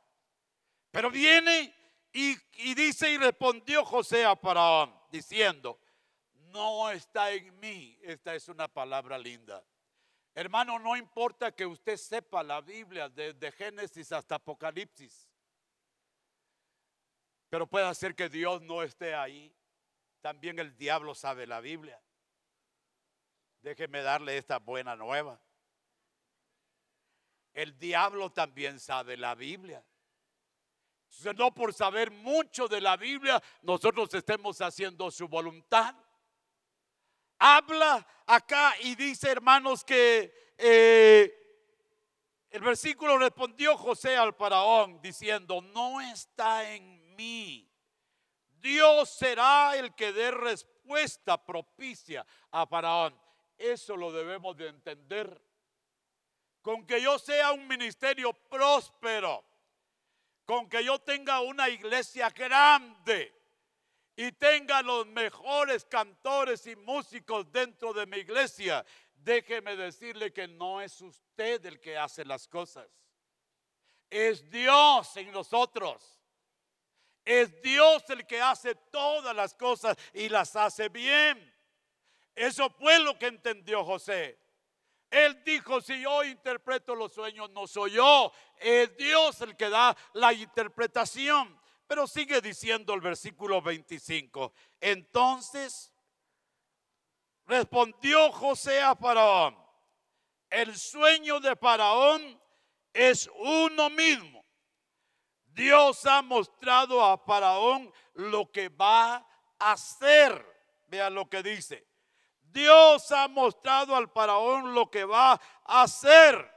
[0.91, 1.73] Pero viene
[2.11, 2.35] y,
[2.73, 5.79] dice y respondió José a faraón diciendo,
[6.51, 7.97] no está en mí.
[8.01, 9.63] Esta es una palabra linda.
[10.33, 15.29] Hermano, no importa que usted sepa la Biblia desde Génesis hasta Apocalipsis,
[17.49, 19.53] pero puede ser que Dios no esté ahí.
[20.21, 22.01] También el diablo sabe la Biblia.
[23.61, 25.39] Déjeme darle esta buena nueva.
[27.53, 29.83] El diablo también sabe la Biblia.
[31.35, 35.93] No por saber mucho de la Biblia, nosotros estemos haciendo su voluntad.
[37.39, 41.33] Habla acá y dice, hermanos, que eh,
[42.49, 47.69] el versículo respondió José al faraón diciendo, no está en mí.
[48.61, 53.19] Dios será el que dé respuesta propicia a faraón.
[53.59, 55.41] Eso lo debemos de entender.
[56.61, 59.43] Con que yo sea un ministerio próspero,
[60.45, 63.33] con que yo tenga una iglesia grande
[64.15, 70.81] y tenga los mejores cantores y músicos dentro de mi iglesia, déjeme decirle que no
[70.81, 72.87] es usted el que hace las cosas.
[74.09, 76.19] Es Dios en nosotros.
[77.25, 81.58] Es Dios el que hace todas las cosas y las hace bien.
[82.39, 84.39] Eso fue lo que entendió José.
[85.11, 89.93] Él dijo, si yo interpreto los sueños, no soy yo, es Dios el que da
[90.13, 91.59] la interpretación.
[91.85, 94.53] Pero sigue diciendo el versículo 25.
[94.79, 95.91] Entonces
[97.45, 99.57] respondió José a Faraón,
[100.49, 102.41] el sueño de Faraón
[102.93, 104.45] es uno mismo.
[105.43, 109.27] Dios ha mostrado a Faraón lo que va
[109.59, 110.45] a hacer.
[110.87, 111.88] Vean lo que dice.
[112.51, 116.49] Dios ha mostrado al faraón lo que va a hacer.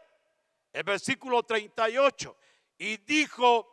[0.73, 2.36] El versículo 38.
[2.78, 3.69] Y dijo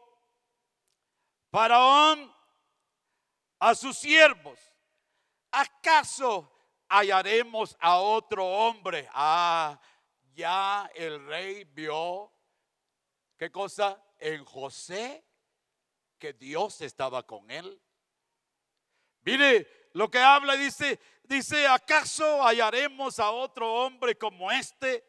[1.51, 2.33] faraón
[3.59, 4.59] a sus siervos,
[5.51, 6.51] ¿acaso
[6.87, 9.07] hallaremos a otro hombre?
[9.13, 9.79] Ah,
[10.33, 12.31] ya el rey vio,
[13.37, 14.01] ¿qué cosa?
[14.17, 15.25] En José,
[16.17, 17.81] que Dios estaba con él.
[19.21, 20.99] Mire lo que habla, dice,
[21.29, 25.05] Dice, ¿acaso hallaremos a otro hombre como este?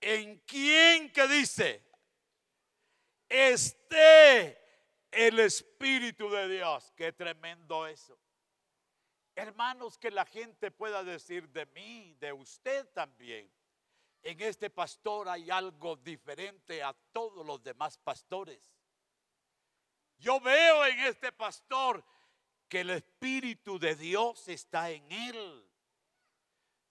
[0.00, 1.84] ¿En quien que dice?
[3.28, 4.58] Esté
[5.10, 6.90] el Espíritu de Dios.
[6.96, 8.18] Qué tremendo eso.
[9.34, 13.52] Hermanos, que la gente pueda decir de mí, de usted también.
[14.22, 18.72] En este pastor hay algo diferente a todos los demás pastores.
[20.16, 22.02] Yo veo en este pastor
[22.70, 25.68] que el Espíritu de Dios está en él.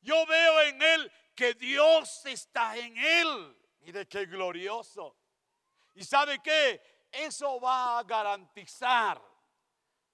[0.01, 3.57] Yo veo en él que Dios está en él.
[3.79, 5.15] Mire qué glorioso.
[5.95, 7.07] ¿Y sabe qué?
[7.11, 9.21] Eso va a garantizar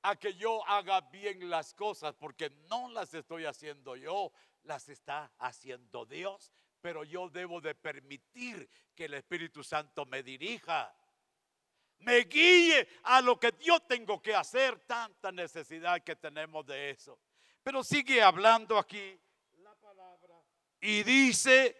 [0.03, 4.31] a que yo haga bien las cosas, porque no las estoy haciendo yo,
[4.63, 10.95] las está haciendo Dios, pero yo debo de permitir que el Espíritu Santo me dirija,
[11.99, 17.19] me guíe a lo que yo tengo que hacer, tanta necesidad que tenemos de eso.
[17.63, 19.19] Pero sigue hablando aquí
[19.57, 20.35] la palabra
[20.79, 21.75] y dice,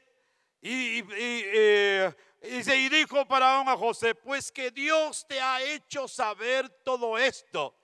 [0.62, 6.70] y, eh, dice, y dijo Faraón a José, pues que Dios te ha hecho saber
[6.84, 7.76] todo esto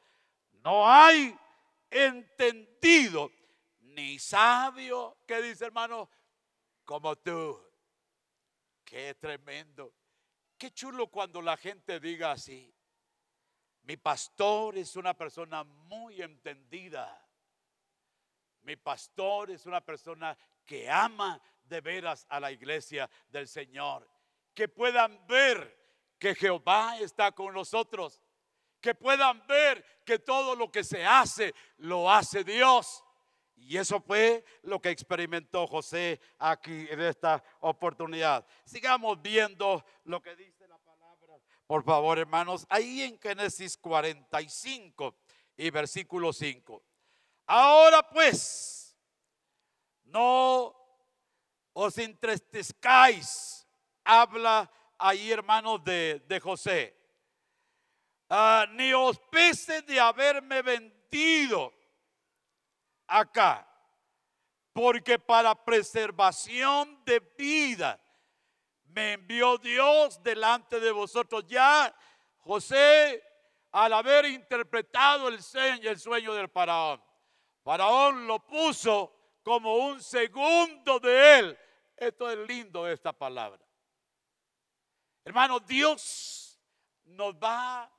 [0.64, 1.36] no hay
[1.90, 3.32] entendido
[3.80, 6.10] ni sabio, ¿qué dice hermano?
[6.86, 7.60] Como tú.
[8.84, 9.94] Qué tremendo.
[10.62, 12.72] Qué chulo cuando la gente diga así.
[13.82, 17.20] Mi pastor es una persona muy entendida.
[18.62, 24.08] Mi pastor es una persona que ama de veras a la iglesia del Señor.
[24.54, 25.76] Que puedan ver
[26.20, 28.22] que Jehová está con nosotros
[28.80, 33.04] que puedan ver que todo lo que se hace lo hace Dios.
[33.62, 38.46] Y eso fue lo que experimentó José aquí en esta oportunidad.
[38.66, 41.36] Sigamos viendo lo que dice la palabra.
[41.68, 45.16] Por favor, hermanos, ahí en Génesis 45
[45.58, 46.84] y versículo 5.
[47.48, 48.98] Ahora pues,
[50.04, 50.76] no
[51.74, 53.68] os entristezcáis,
[54.04, 57.02] habla ahí, hermanos, de, de José
[58.34, 61.74] Ah, ni os pese de haberme vendido
[63.12, 63.68] acá,
[64.72, 68.00] porque para preservación de vida
[68.86, 71.46] me envió Dios delante de vosotros.
[71.48, 71.94] Ya
[72.40, 73.22] José,
[73.72, 77.04] al haber interpretado el sueño, el sueño del faraón,
[77.64, 79.14] faraón lo puso
[79.44, 81.60] como un segundo de él.
[81.98, 83.62] Esto es lindo esta palabra.
[85.24, 86.60] Hermano, Dios
[87.04, 87.92] nos va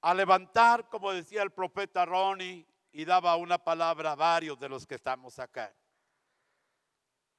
[0.00, 4.86] a levantar, como decía el profeta Ronnie, y daba una palabra a varios de los
[4.86, 5.74] que estamos acá.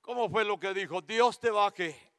[0.01, 1.01] ¿Cómo fue lo que dijo?
[1.01, 2.13] Dios te que.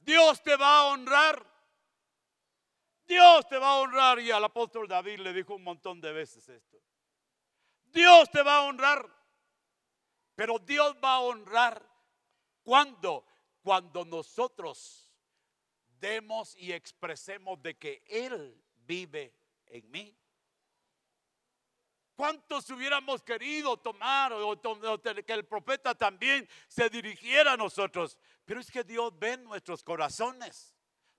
[0.00, 1.46] Dios te va a honrar.
[3.06, 4.18] Dios te va a honrar.
[4.18, 6.76] Y al apóstol David le dijo un montón de veces esto.
[7.84, 9.08] Dios te va a honrar.
[10.34, 11.82] Pero Dios va a honrar
[12.62, 13.24] cuando,
[13.62, 15.05] cuando nosotros
[16.00, 19.34] demos y expresemos de que Él vive
[19.66, 20.16] en mí.
[22.16, 28.18] ¿Cuántos hubiéramos querido tomar o, que el profeta también se dirigiera a nosotros?
[28.46, 30.74] Pero es que Dios ve nuestros corazones.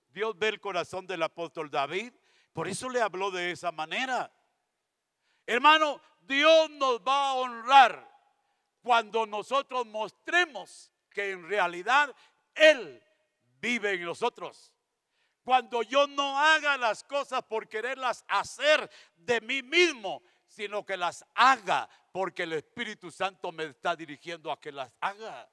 [0.08, 2.12] Dios ve el corazón del apóstol David.
[2.52, 4.32] Por eso le habló de esa manera.
[5.46, 8.18] Hermano, Dios nos va a honrar
[8.82, 12.12] cuando nosotros mostremos que en realidad
[12.56, 13.00] Él
[13.60, 14.72] vive en nosotros.
[15.44, 21.24] Cuando yo no haga las cosas por quererlas hacer de mí mismo, sino que las
[21.34, 25.48] haga porque el Espíritu Santo me está dirigiendo a que las haga.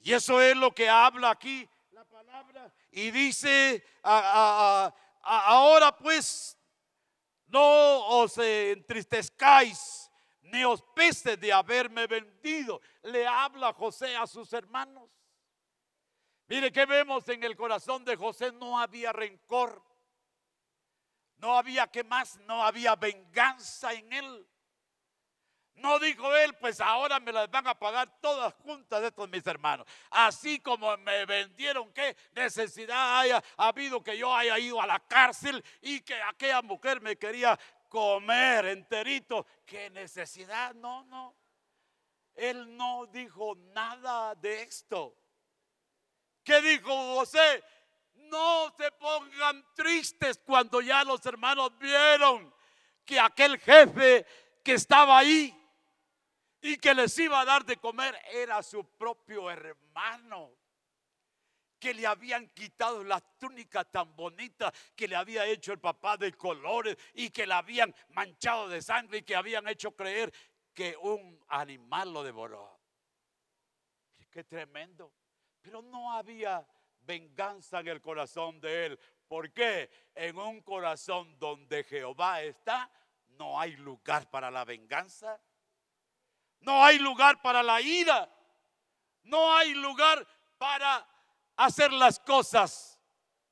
[0.00, 2.70] Y eso es lo que habla aquí la palabra.
[2.90, 6.58] Y dice, ahora pues
[7.46, 10.10] no os entristezcáis,
[10.42, 12.80] ni os pese de haberme vendido.
[13.02, 15.10] Le habla José a sus hermanos.
[16.48, 19.82] Mire que vemos en el corazón de José, no había rencor,
[21.38, 24.48] no había que más, no había venganza en él.
[25.76, 29.86] No dijo él, pues ahora me las van a pagar todas juntas estos mis hermanos.
[30.10, 35.62] Así como me vendieron, qué necesidad haya habido que yo haya ido a la cárcel
[35.82, 37.58] y que aquella mujer me quería
[37.90, 39.46] comer enterito.
[39.66, 40.74] ¿Qué necesidad?
[40.74, 41.34] No, no.
[42.34, 45.14] Él no dijo nada de esto.
[46.46, 47.64] ¿Qué dijo José?
[48.30, 52.54] No se pongan tristes cuando ya los hermanos vieron
[53.04, 54.24] que aquel jefe
[54.62, 55.52] que estaba ahí
[56.60, 60.52] y que les iba a dar de comer era su propio hermano.
[61.80, 66.32] Que le habían quitado la túnica tan bonita que le había hecho el papá de
[66.32, 70.32] colores y que la habían manchado de sangre y que habían hecho creer
[70.72, 72.78] que un animal lo devoró.
[74.30, 75.12] Qué tremendo.
[75.66, 76.64] Pero no había
[77.00, 79.00] venganza en el corazón de él.
[79.26, 79.90] ¿Por qué?
[80.14, 82.88] En un corazón donde Jehová está,
[83.30, 85.40] no hay lugar para la venganza.
[86.60, 88.32] No hay lugar para la ira.
[89.24, 90.24] No hay lugar
[90.56, 91.04] para
[91.56, 93.00] hacer las cosas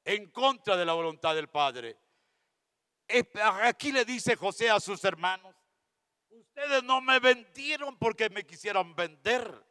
[0.05, 1.99] en contra de la voluntad del Padre.
[3.65, 5.53] Aquí le dice José a sus hermanos,
[6.31, 9.64] ustedes no me vendieron porque me quisieron vender,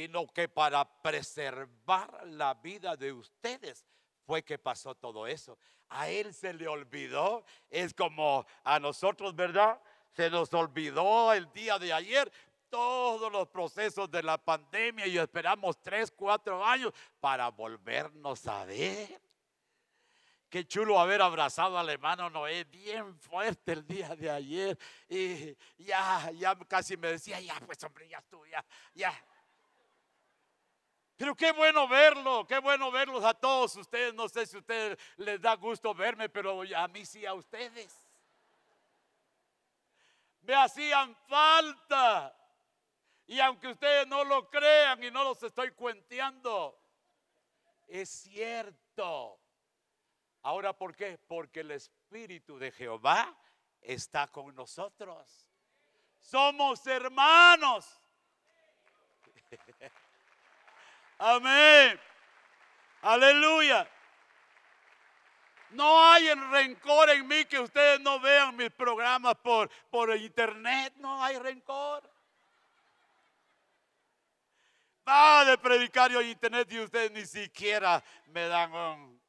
[0.00, 3.84] sino que para preservar la vida de ustedes
[4.24, 5.58] fue que pasó todo eso.
[5.90, 9.78] A él se le olvidó, es como a nosotros, ¿verdad?
[10.12, 12.32] Se nos olvidó el día de ayer
[12.70, 19.20] todos los procesos de la pandemia y esperamos tres, cuatro años para volvernos a ver.
[20.48, 24.78] Qué chulo haber abrazado al hermano Noé bien fuerte el día de ayer.
[25.10, 28.64] Y ya, ya casi me decía, ya, pues hombre, ya estuve, ya,
[28.94, 29.24] ya.
[31.20, 34.14] Pero qué bueno verlo, qué bueno verlos a todos ustedes.
[34.14, 37.94] No sé si a ustedes les da gusto verme, pero a mí sí a ustedes.
[40.40, 42.34] Me hacían falta.
[43.26, 46.80] Y aunque ustedes no lo crean y no los estoy cuenteando,
[47.86, 49.38] es cierto.
[50.40, 51.18] Ahora, ¿por qué?
[51.18, 53.36] Porque el Espíritu de Jehová
[53.82, 55.46] está con nosotros.
[56.18, 57.99] Somos hermanos.
[61.22, 62.00] Amén.
[63.02, 63.88] Aleluya.
[65.70, 70.94] No hay rencor en mí que ustedes no vean mis programas por, por internet.
[70.96, 72.10] No hay rencor.
[75.06, 79.20] Va de predicar yo en internet y ustedes ni siquiera me dan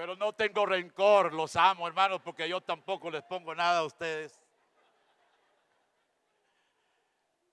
[0.00, 4.40] pero no tengo rencor, los amo, hermanos, porque yo tampoco les pongo nada a ustedes.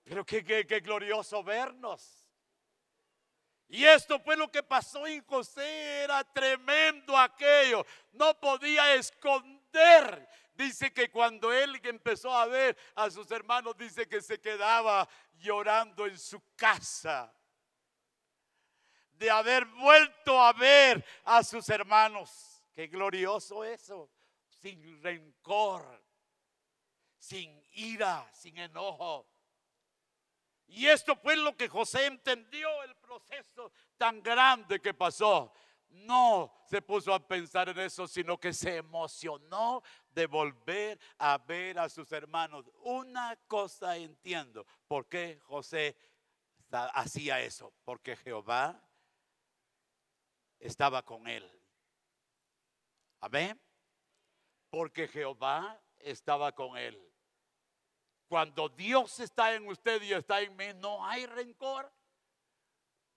[0.05, 2.16] Pero qué, qué, glorioso vernos.
[3.69, 7.85] Y esto fue lo que pasó en José, era tremendo aquello.
[8.13, 10.27] No podía esconder.
[10.53, 16.05] Dice que cuando él empezó a ver a sus hermanos, dice que se quedaba llorando
[16.07, 17.31] en su casa
[19.17, 22.63] de haber vuelto a ver a sus hermanos.
[22.73, 24.09] Qué glorioso eso,
[24.47, 26.03] sin rencor,
[27.17, 29.27] sin ira, sin enojo.
[30.67, 35.53] Y esto fue lo que José entendió, el proceso tan grande que pasó.
[35.89, 41.79] No se puso a pensar en eso, sino que se emocionó de volver a ver
[41.79, 42.69] a sus hermanos.
[42.83, 45.95] Una cosa entiendo, ¿por qué José
[46.71, 47.73] hacía eso?
[47.85, 48.81] Porque Jehová
[50.59, 51.49] estaba con él.
[53.21, 53.59] Amén.
[54.69, 57.01] Porque Jehová estaba con él.
[58.27, 61.91] Cuando Dios está en usted y está en mí, no hay rencor.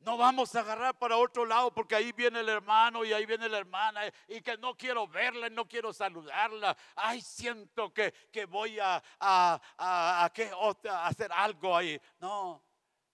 [0.01, 3.49] No vamos a agarrar para otro lado porque ahí viene el hermano y ahí viene
[3.49, 6.75] la hermana y que no quiero verla, no quiero saludarla.
[6.97, 12.01] Ay, siento que, que voy a, a, a, a hacer algo ahí.
[12.19, 12.65] No,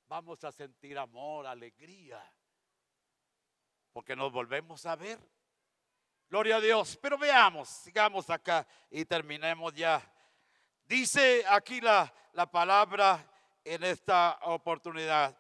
[0.07, 2.23] vamos a sentir amor, alegría
[3.97, 5.19] porque nos volvemos a ver.
[6.29, 6.99] Gloria a Dios.
[7.01, 10.07] Pero veamos, sigamos acá y terminemos ya.
[10.87, 13.29] Dice aquí la, la palabra
[13.65, 15.37] en esta oportunidad.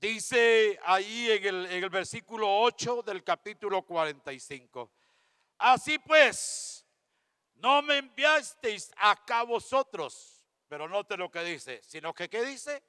[0.00, 4.90] Dice ahí en el, en el versículo 8 del capítulo 45.
[5.58, 6.84] Así pues,
[7.54, 12.82] no me enviasteis acá vosotros, pero note lo que dice, sino que ¿qué dice?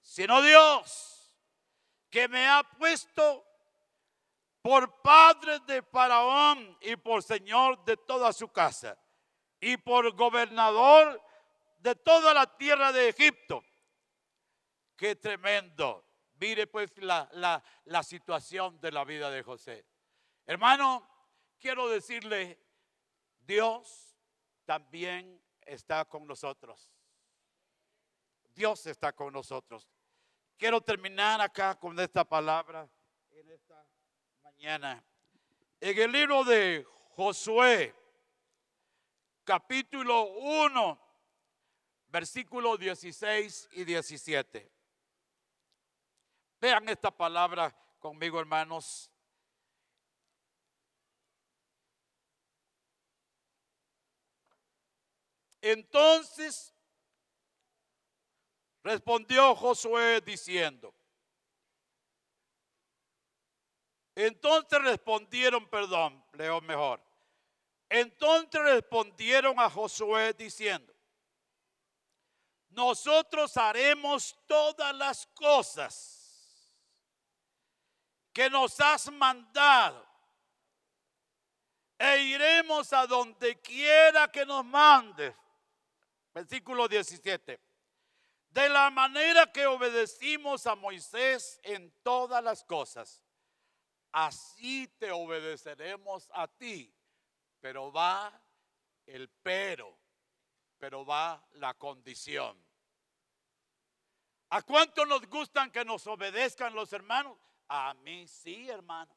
[0.00, 1.32] Sino Dios,
[2.10, 3.46] que me ha puesto
[4.60, 8.98] por padre de Faraón y por señor de toda su casa,
[9.60, 11.22] y por gobernador
[11.78, 13.62] de toda la tierra de Egipto.
[14.96, 16.06] Qué tremendo.
[16.40, 19.84] Mire pues la, la, la situación de la vida de José.
[20.46, 21.06] Hermano,
[21.58, 22.58] quiero decirle,
[23.40, 24.16] Dios
[24.64, 26.90] también está con nosotros.
[28.54, 29.86] Dios está con nosotros.
[30.56, 32.88] Quiero terminar acá con esta palabra
[33.30, 33.86] en esta
[34.62, 37.94] en el libro de Josué,
[39.50, 40.98] capítulo 1,
[42.06, 44.70] versículos 16 y 17.
[46.60, 49.10] Vean esta palabra conmigo, hermanos.
[55.60, 56.72] Entonces
[58.84, 60.94] respondió Josué diciendo,
[64.14, 67.09] Entonces respondieron, perdón, leo mejor.
[67.90, 70.94] Entonces respondieron a Josué diciendo,
[72.68, 76.20] nosotros haremos todas las cosas
[78.32, 80.08] que nos has mandado.
[81.98, 85.34] E iremos a donde quiera que nos mandes.
[86.32, 87.60] Versículo 17.
[88.50, 93.20] De la manera que obedecimos a Moisés en todas las cosas,
[94.12, 96.94] así te obedeceremos a ti.
[97.60, 98.32] Pero va
[99.06, 99.98] el pero,
[100.78, 102.56] pero va la condición.
[104.50, 107.38] ¿A cuánto nos gustan que nos obedezcan los hermanos?
[107.68, 109.14] A mí sí, hermano.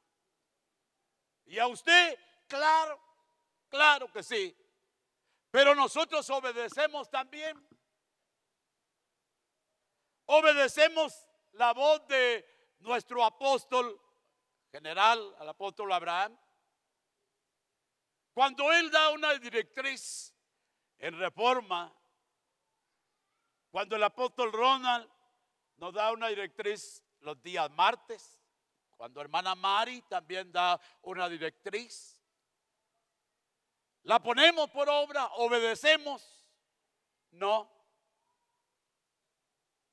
[1.45, 2.20] ¿Y a usted?
[2.48, 2.99] Claro,
[3.70, 4.56] claro que sí.
[5.49, 7.68] Pero nosotros obedecemos también.
[10.26, 12.45] Obedecemos la voz de
[12.80, 13.99] nuestro apóstol
[14.72, 16.38] general, al apóstol Abraham.
[18.34, 20.34] Cuando él da una directriz
[20.97, 21.93] en reforma,
[23.69, 25.10] cuando el apóstol Ronald
[25.77, 28.39] nos da una directriz los días martes,
[28.97, 32.19] cuando hermana Mari también da una directriz,
[34.03, 36.47] la ponemos por obra, obedecemos,
[37.31, 37.72] no.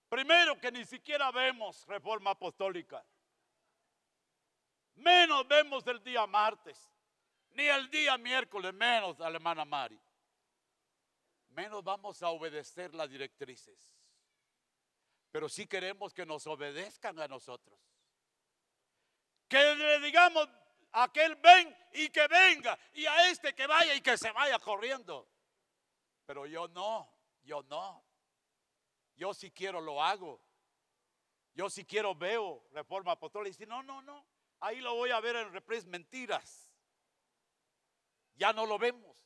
[0.09, 3.05] Primero que ni siquiera vemos reforma apostólica.
[4.95, 6.91] Menos vemos el día martes,
[7.53, 10.01] ni el día miércoles, menos a hermana Mari.
[11.51, 13.93] Menos vamos a obedecer las directrices.
[15.31, 17.79] Pero sí queremos que nos obedezcan a nosotros.
[19.49, 20.49] Que le digamos
[20.93, 24.59] a aquel ven y que venga, y a este que vaya y que se vaya
[24.59, 25.29] corriendo.
[26.27, 27.13] Pero yo no,
[27.43, 28.05] yo no.
[29.17, 30.41] Yo si quiero lo hago.
[31.55, 33.51] Yo si quiero veo reforma apostólica.
[33.51, 34.25] Y si no, no, no.
[34.61, 36.70] Ahí lo voy a ver en reprise mentiras.
[38.41, 39.23] Ya no lo vemos.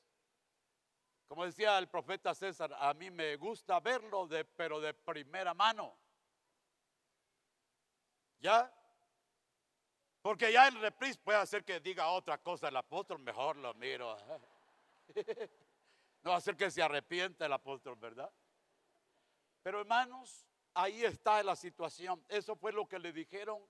[1.29, 5.97] Como decía el profeta César, a mí me gusta verlo, de, pero de primera mano.
[8.41, 8.75] ¿Ya?
[10.21, 14.17] Porque ya en reprise puede hacer que diga otra cosa el apóstol, mejor lo miro.
[16.23, 18.33] No hacer que se arrepienta el apóstol, ¿verdad?
[19.63, 22.25] Pero hermanos, ahí está la situación.
[22.31, 23.63] Eso fue lo que le dijeron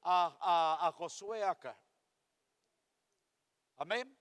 [0.00, 1.78] a, a Josué acá.
[3.76, 4.17] Amén.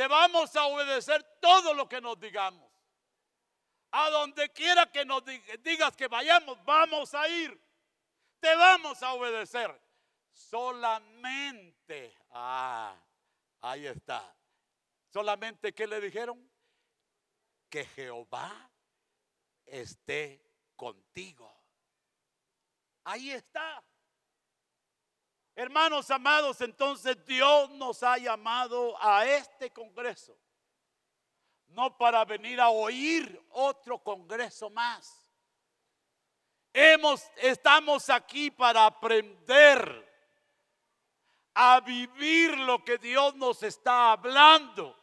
[0.00, 2.72] Te vamos a obedecer todo lo que nos digamos.
[3.90, 5.22] A donde quiera que nos
[5.62, 7.62] digas que vayamos, vamos a ir.
[8.38, 9.78] Te vamos a obedecer.
[10.32, 12.96] Solamente, ah,
[13.60, 14.34] ahí está.
[15.12, 16.50] Solamente, ¿qué le dijeron?
[17.68, 18.70] Que Jehová
[19.66, 20.42] esté
[20.76, 21.54] contigo.
[23.04, 23.84] Ahí está.
[25.60, 30.34] Hermanos amados, entonces Dios nos ha llamado a este congreso,
[31.68, 35.30] no para venir a oír otro congreso más.
[36.72, 40.10] Hemos, estamos aquí para aprender
[41.52, 44.96] a vivir lo que Dios nos está hablando.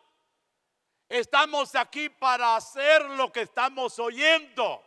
[1.07, 4.83] Estamos aquí para hacer lo que estamos oyendo.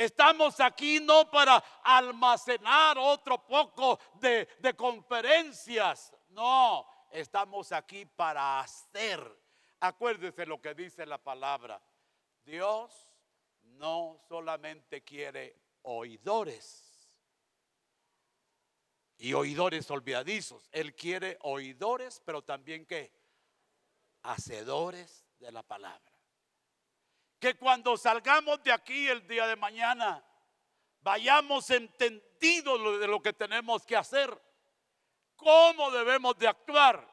[0.00, 6.10] Estamos aquí no para almacenar otro poco de, conferencias.
[6.30, 9.20] No, estamos aquí para hacer.
[9.78, 11.82] Acuérdese lo que dice la palabra.
[12.46, 13.12] Dios
[13.60, 17.06] no solamente quiere oidores
[19.18, 20.66] y oidores olvidadizos.
[20.72, 23.12] Él quiere oidores, pero también que
[24.22, 26.09] hacedores de la palabra.
[27.40, 30.22] Que cuando salgamos de aquí el día de mañana,
[31.00, 34.30] vayamos entendidos de lo que tenemos que hacer,
[35.36, 37.10] cómo debemos de actuar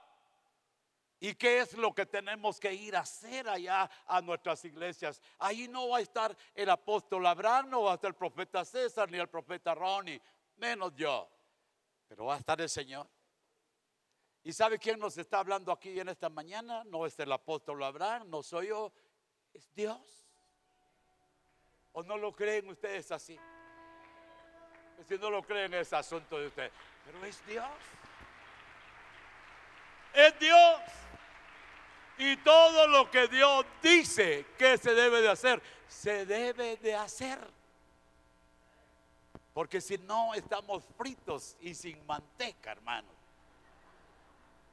[1.19, 5.19] ¿Y qué es lo que tenemos que ir a hacer allá a nuestras iglesias?
[5.39, 9.09] Ahí no va a estar el apóstol Abraham, no va a estar el profeta César
[9.09, 10.21] ni el profeta Ronnie,
[10.57, 11.27] menos yo.
[12.07, 13.09] Pero va a estar el Señor.
[14.43, 16.83] ¿Y sabe quién nos está hablando aquí en esta mañana?
[16.85, 18.93] No es el apóstol Abraham, no soy yo,
[19.57, 19.97] es Dios.
[21.91, 23.39] ¿O no lo creen ustedes así?
[25.07, 26.71] Si no lo creen es asunto de ustedes.
[27.05, 27.69] Pero es Dios.
[30.13, 30.81] Es Dios.
[32.19, 37.39] Y todo lo que Dios dice que se debe de hacer, se debe de hacer.
[39.53, 43.09] Porque si no, estamos fritos y sin manteca, hermano.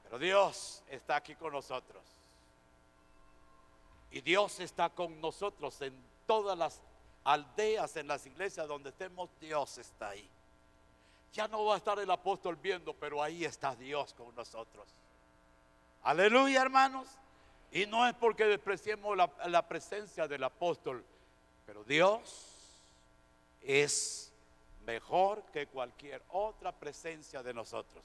[0.03, 2.03] Pero Dios está aquí con nosotros.
[4.11, 5.95] Y Dios está con nosotros en
[6.27, 6.81] todas las
[7.25, 10.29] aldeas, en las iglesias donde estemos, Dios está ahí.
[11.33, 14.87] Ya no va a estar el apóstol viendo, pero ahí está Dios con nosotros.
[16.05, 17.09] Aleluya, hermanos.
[17.73, 21.05] Y no es porque despreciemos la, presencia del apóstol,
[21.67, 22.79] pero Dios
[23.63, 24.33] es
[24.87, 28.05] mejor que cualquier otra presencia de nosotros.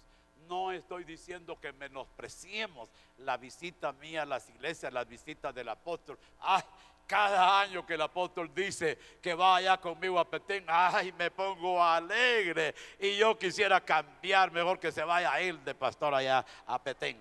[0.50, 2.90] No estoy diciendo que menospreciemos
[3.20, 6.18] la visita mía a las iglesias, las visitas del apóstol.
[6.42, 6.64] Ay,
[7.06, 12.74] cada año que el apóstol dice que vaya conmigo a Petén, ay, me pongo alegre.
[13.00, 17.20] Y yo quisiera cambiar, mejor que se vaya él de pastor allá a Petén.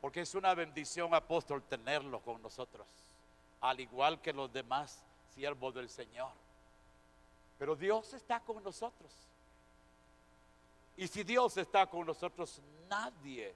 [0.00, 2.86] Porque es una bendición, apóstol, tenerlo con nosotros.
[3.60, 5.00] Al igual que los demás
[5.32, 6.32] siervos del Señor.
[7.56, 9.29] Pero Dios está con nosotros.
[11.00, 12.60] Y si Dios está con nosotros,
[12.90, 13.54] nadie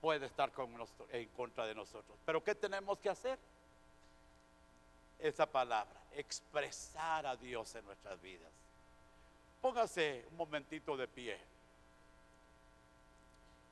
[0.00, 2.18] puede estar con nosotros, en contra de nosotros.
[2.24, 3.38] Pero ¿qué tenemos que hacer?
[5.18, 8.50] Esa palabra, expresar a Dios en nuestras vidas.
[9.60, 11.38] Póngase un momentito de pie.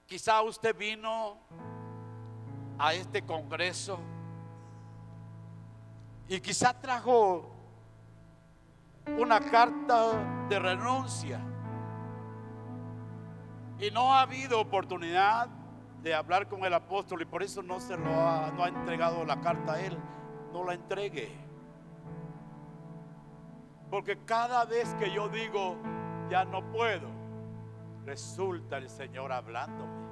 [0.06, 1.38] Quizá usted vino
[2.78, 3.98] a este congreso
[6.28, 7.50] y quizá trajo
[9.06, 11.49] una carta de renuncia
[13.80, 15.48] y no ha habido oportunidad
[16.02, 19.24] de hablar con el apóstol y por eso no se lo ha, no ha entregado
[19.24, 19.96] la carta a él.
[20.52, 21.30] No la entregue.
[23.90, 25.76] Porque cada vez que yo digo,
[26.28, 27.08] ya no puedo,
[28.04, 30.10] resulta el Señor hablándome.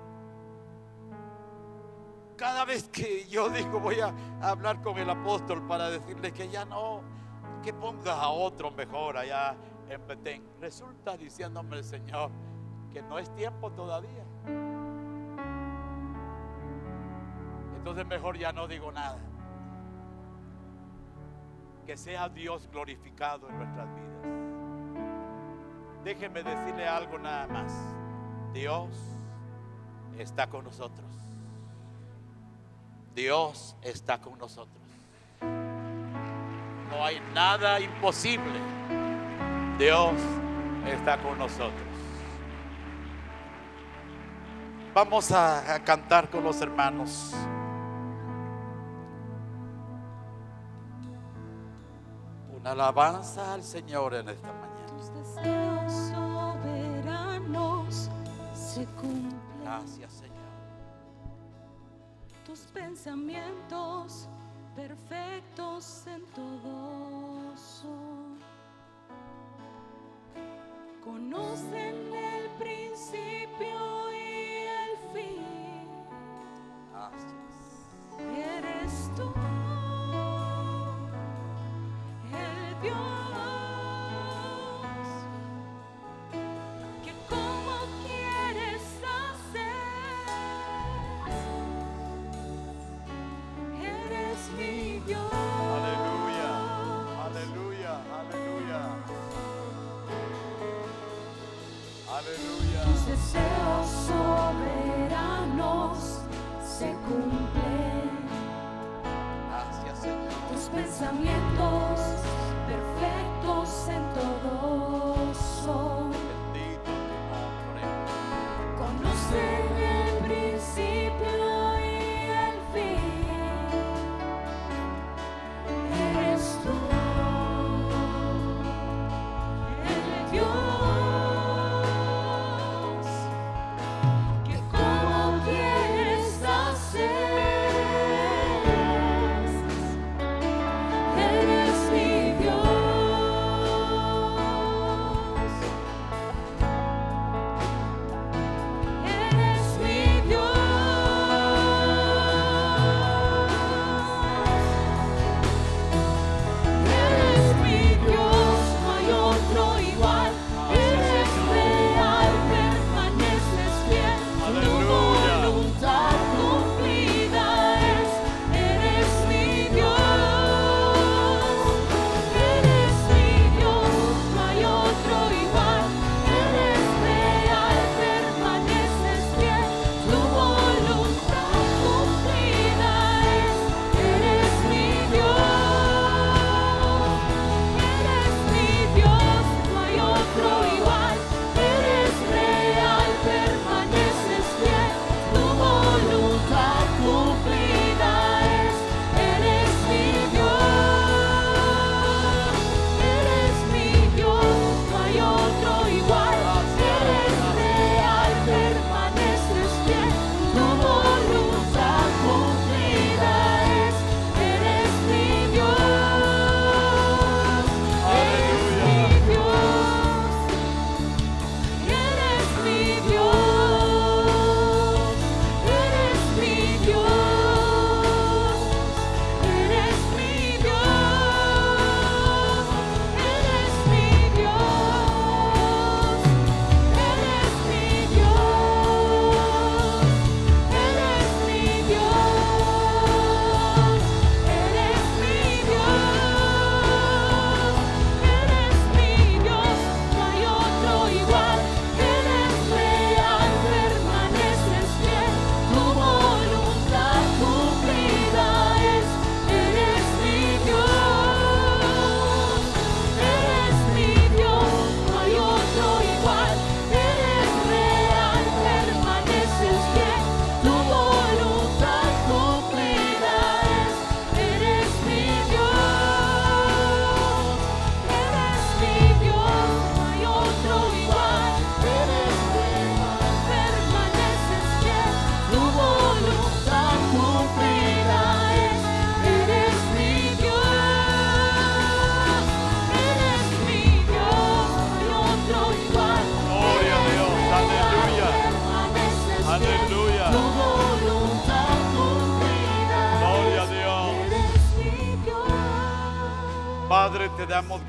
[2.37, 6.65] Cada vez que yo digo, voy a hablar con el apóstol para decirle que ya
[6.65, 7.03] no,
[7.63, 9.57] que ponga a otro mejor allá
[9.89, 12.31] en Petén, resulta diciéndome el Señor,
[13.03, 14.25] no es tiempo todavía.
[17.77, 19.19] Entonces mejor ya no digo nada.
[21.87, 24.09] Que sea Dios glorificado en nuestras vidas.
[26.05, 27.73] Déjeme decirle algo nada más.
[28.53, 28.91] Dios
[30.19, 31.07] está con nosotros.
[33.15, 34.77] Dios está con nosotros.
[35.41, 38.61] No hay nada imposible.
[39.79, 40.15] Dios
[40.87, 41.88] está con nosotros.
[45.01, 47.33] Vamos a, cantar con los hermanos.
[52.53, 54.87] Una alabanza al Señor en esta mañana.
[54.89, 58.11] Tus deseos soberanos
[58.53, 59.41] se cumplen.
[59.63, 60.35] Gracias, Señor.
[62.45, 64.29] Tus pensamientos
[64.75, 68.41] perfectos en todo son.
[71.05, 72.08] Conocen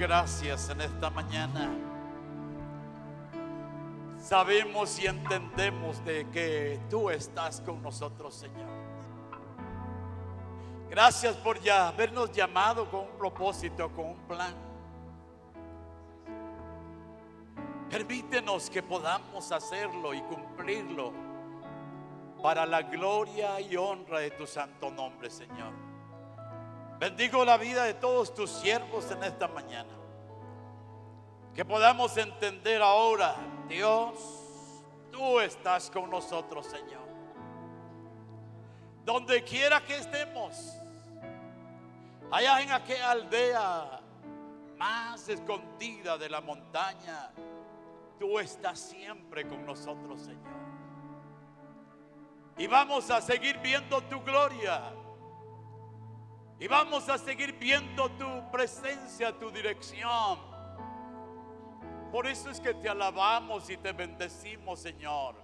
[0.10, 1.70] gracias en esta mañana.
[4.18, 8.68] Sabemos y entendemos de que tú estás con nosotros, Señor.
[10.90, 14.56] Gracias por ya habernos llamado con un propósito, con un plan.
[17.92, 21.14] Permítenos que podamos hacerlo y cumplirlo
[22.42, 25.72] para la gloria y honra de tu santo nombre, Señor.
[26.98, 29.99] Bendigo la vida de todos tus siervos en esta mañana.
[31.60, 33.36] Que podamos entender ahora,
[33.68, 34.14] Dios,
[35.12, 37.06] tú estás con nosotros, Señor.
[39.04, 40.80] Donde quiera que estemos,
[42.32, 44.00] allá en aquella aldea
[44.78, 47.30] más escondida de la montaña,
[48.18, 50.62] tú estás siempre con nosotros, Señor.
[52.58, 54.94] Y vamos a seguir viendo tu gloria.
[56.58, 60.49] Y vamos a seguir viendo tu presencia, tu dirección.
[62.12, 65.36] Por eso es que te alabamos y te bendecimos, Señor.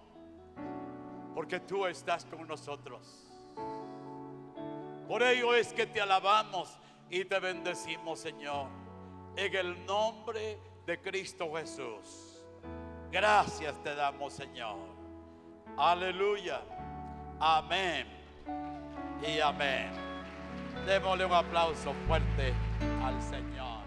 [1.33, 3.25] Porque tú estás con nosotros.
[5.07, 6.77] Por ello es que te alabamos
[7.09, 8.67] y te bendecimos, Señor.
[9.35, 12.41] En el nombre de Cristo Jesús.
[13.11, 14.77] Gracias te damos, Señor.
[15.77, 16.61] Aleluya.
[17.39, 18.07] Amén.
[19.21, 19.91] Y amén.
[20.85, 22.53] Démosle un aplauso fuerte
[23.03, 23.84] al Señor.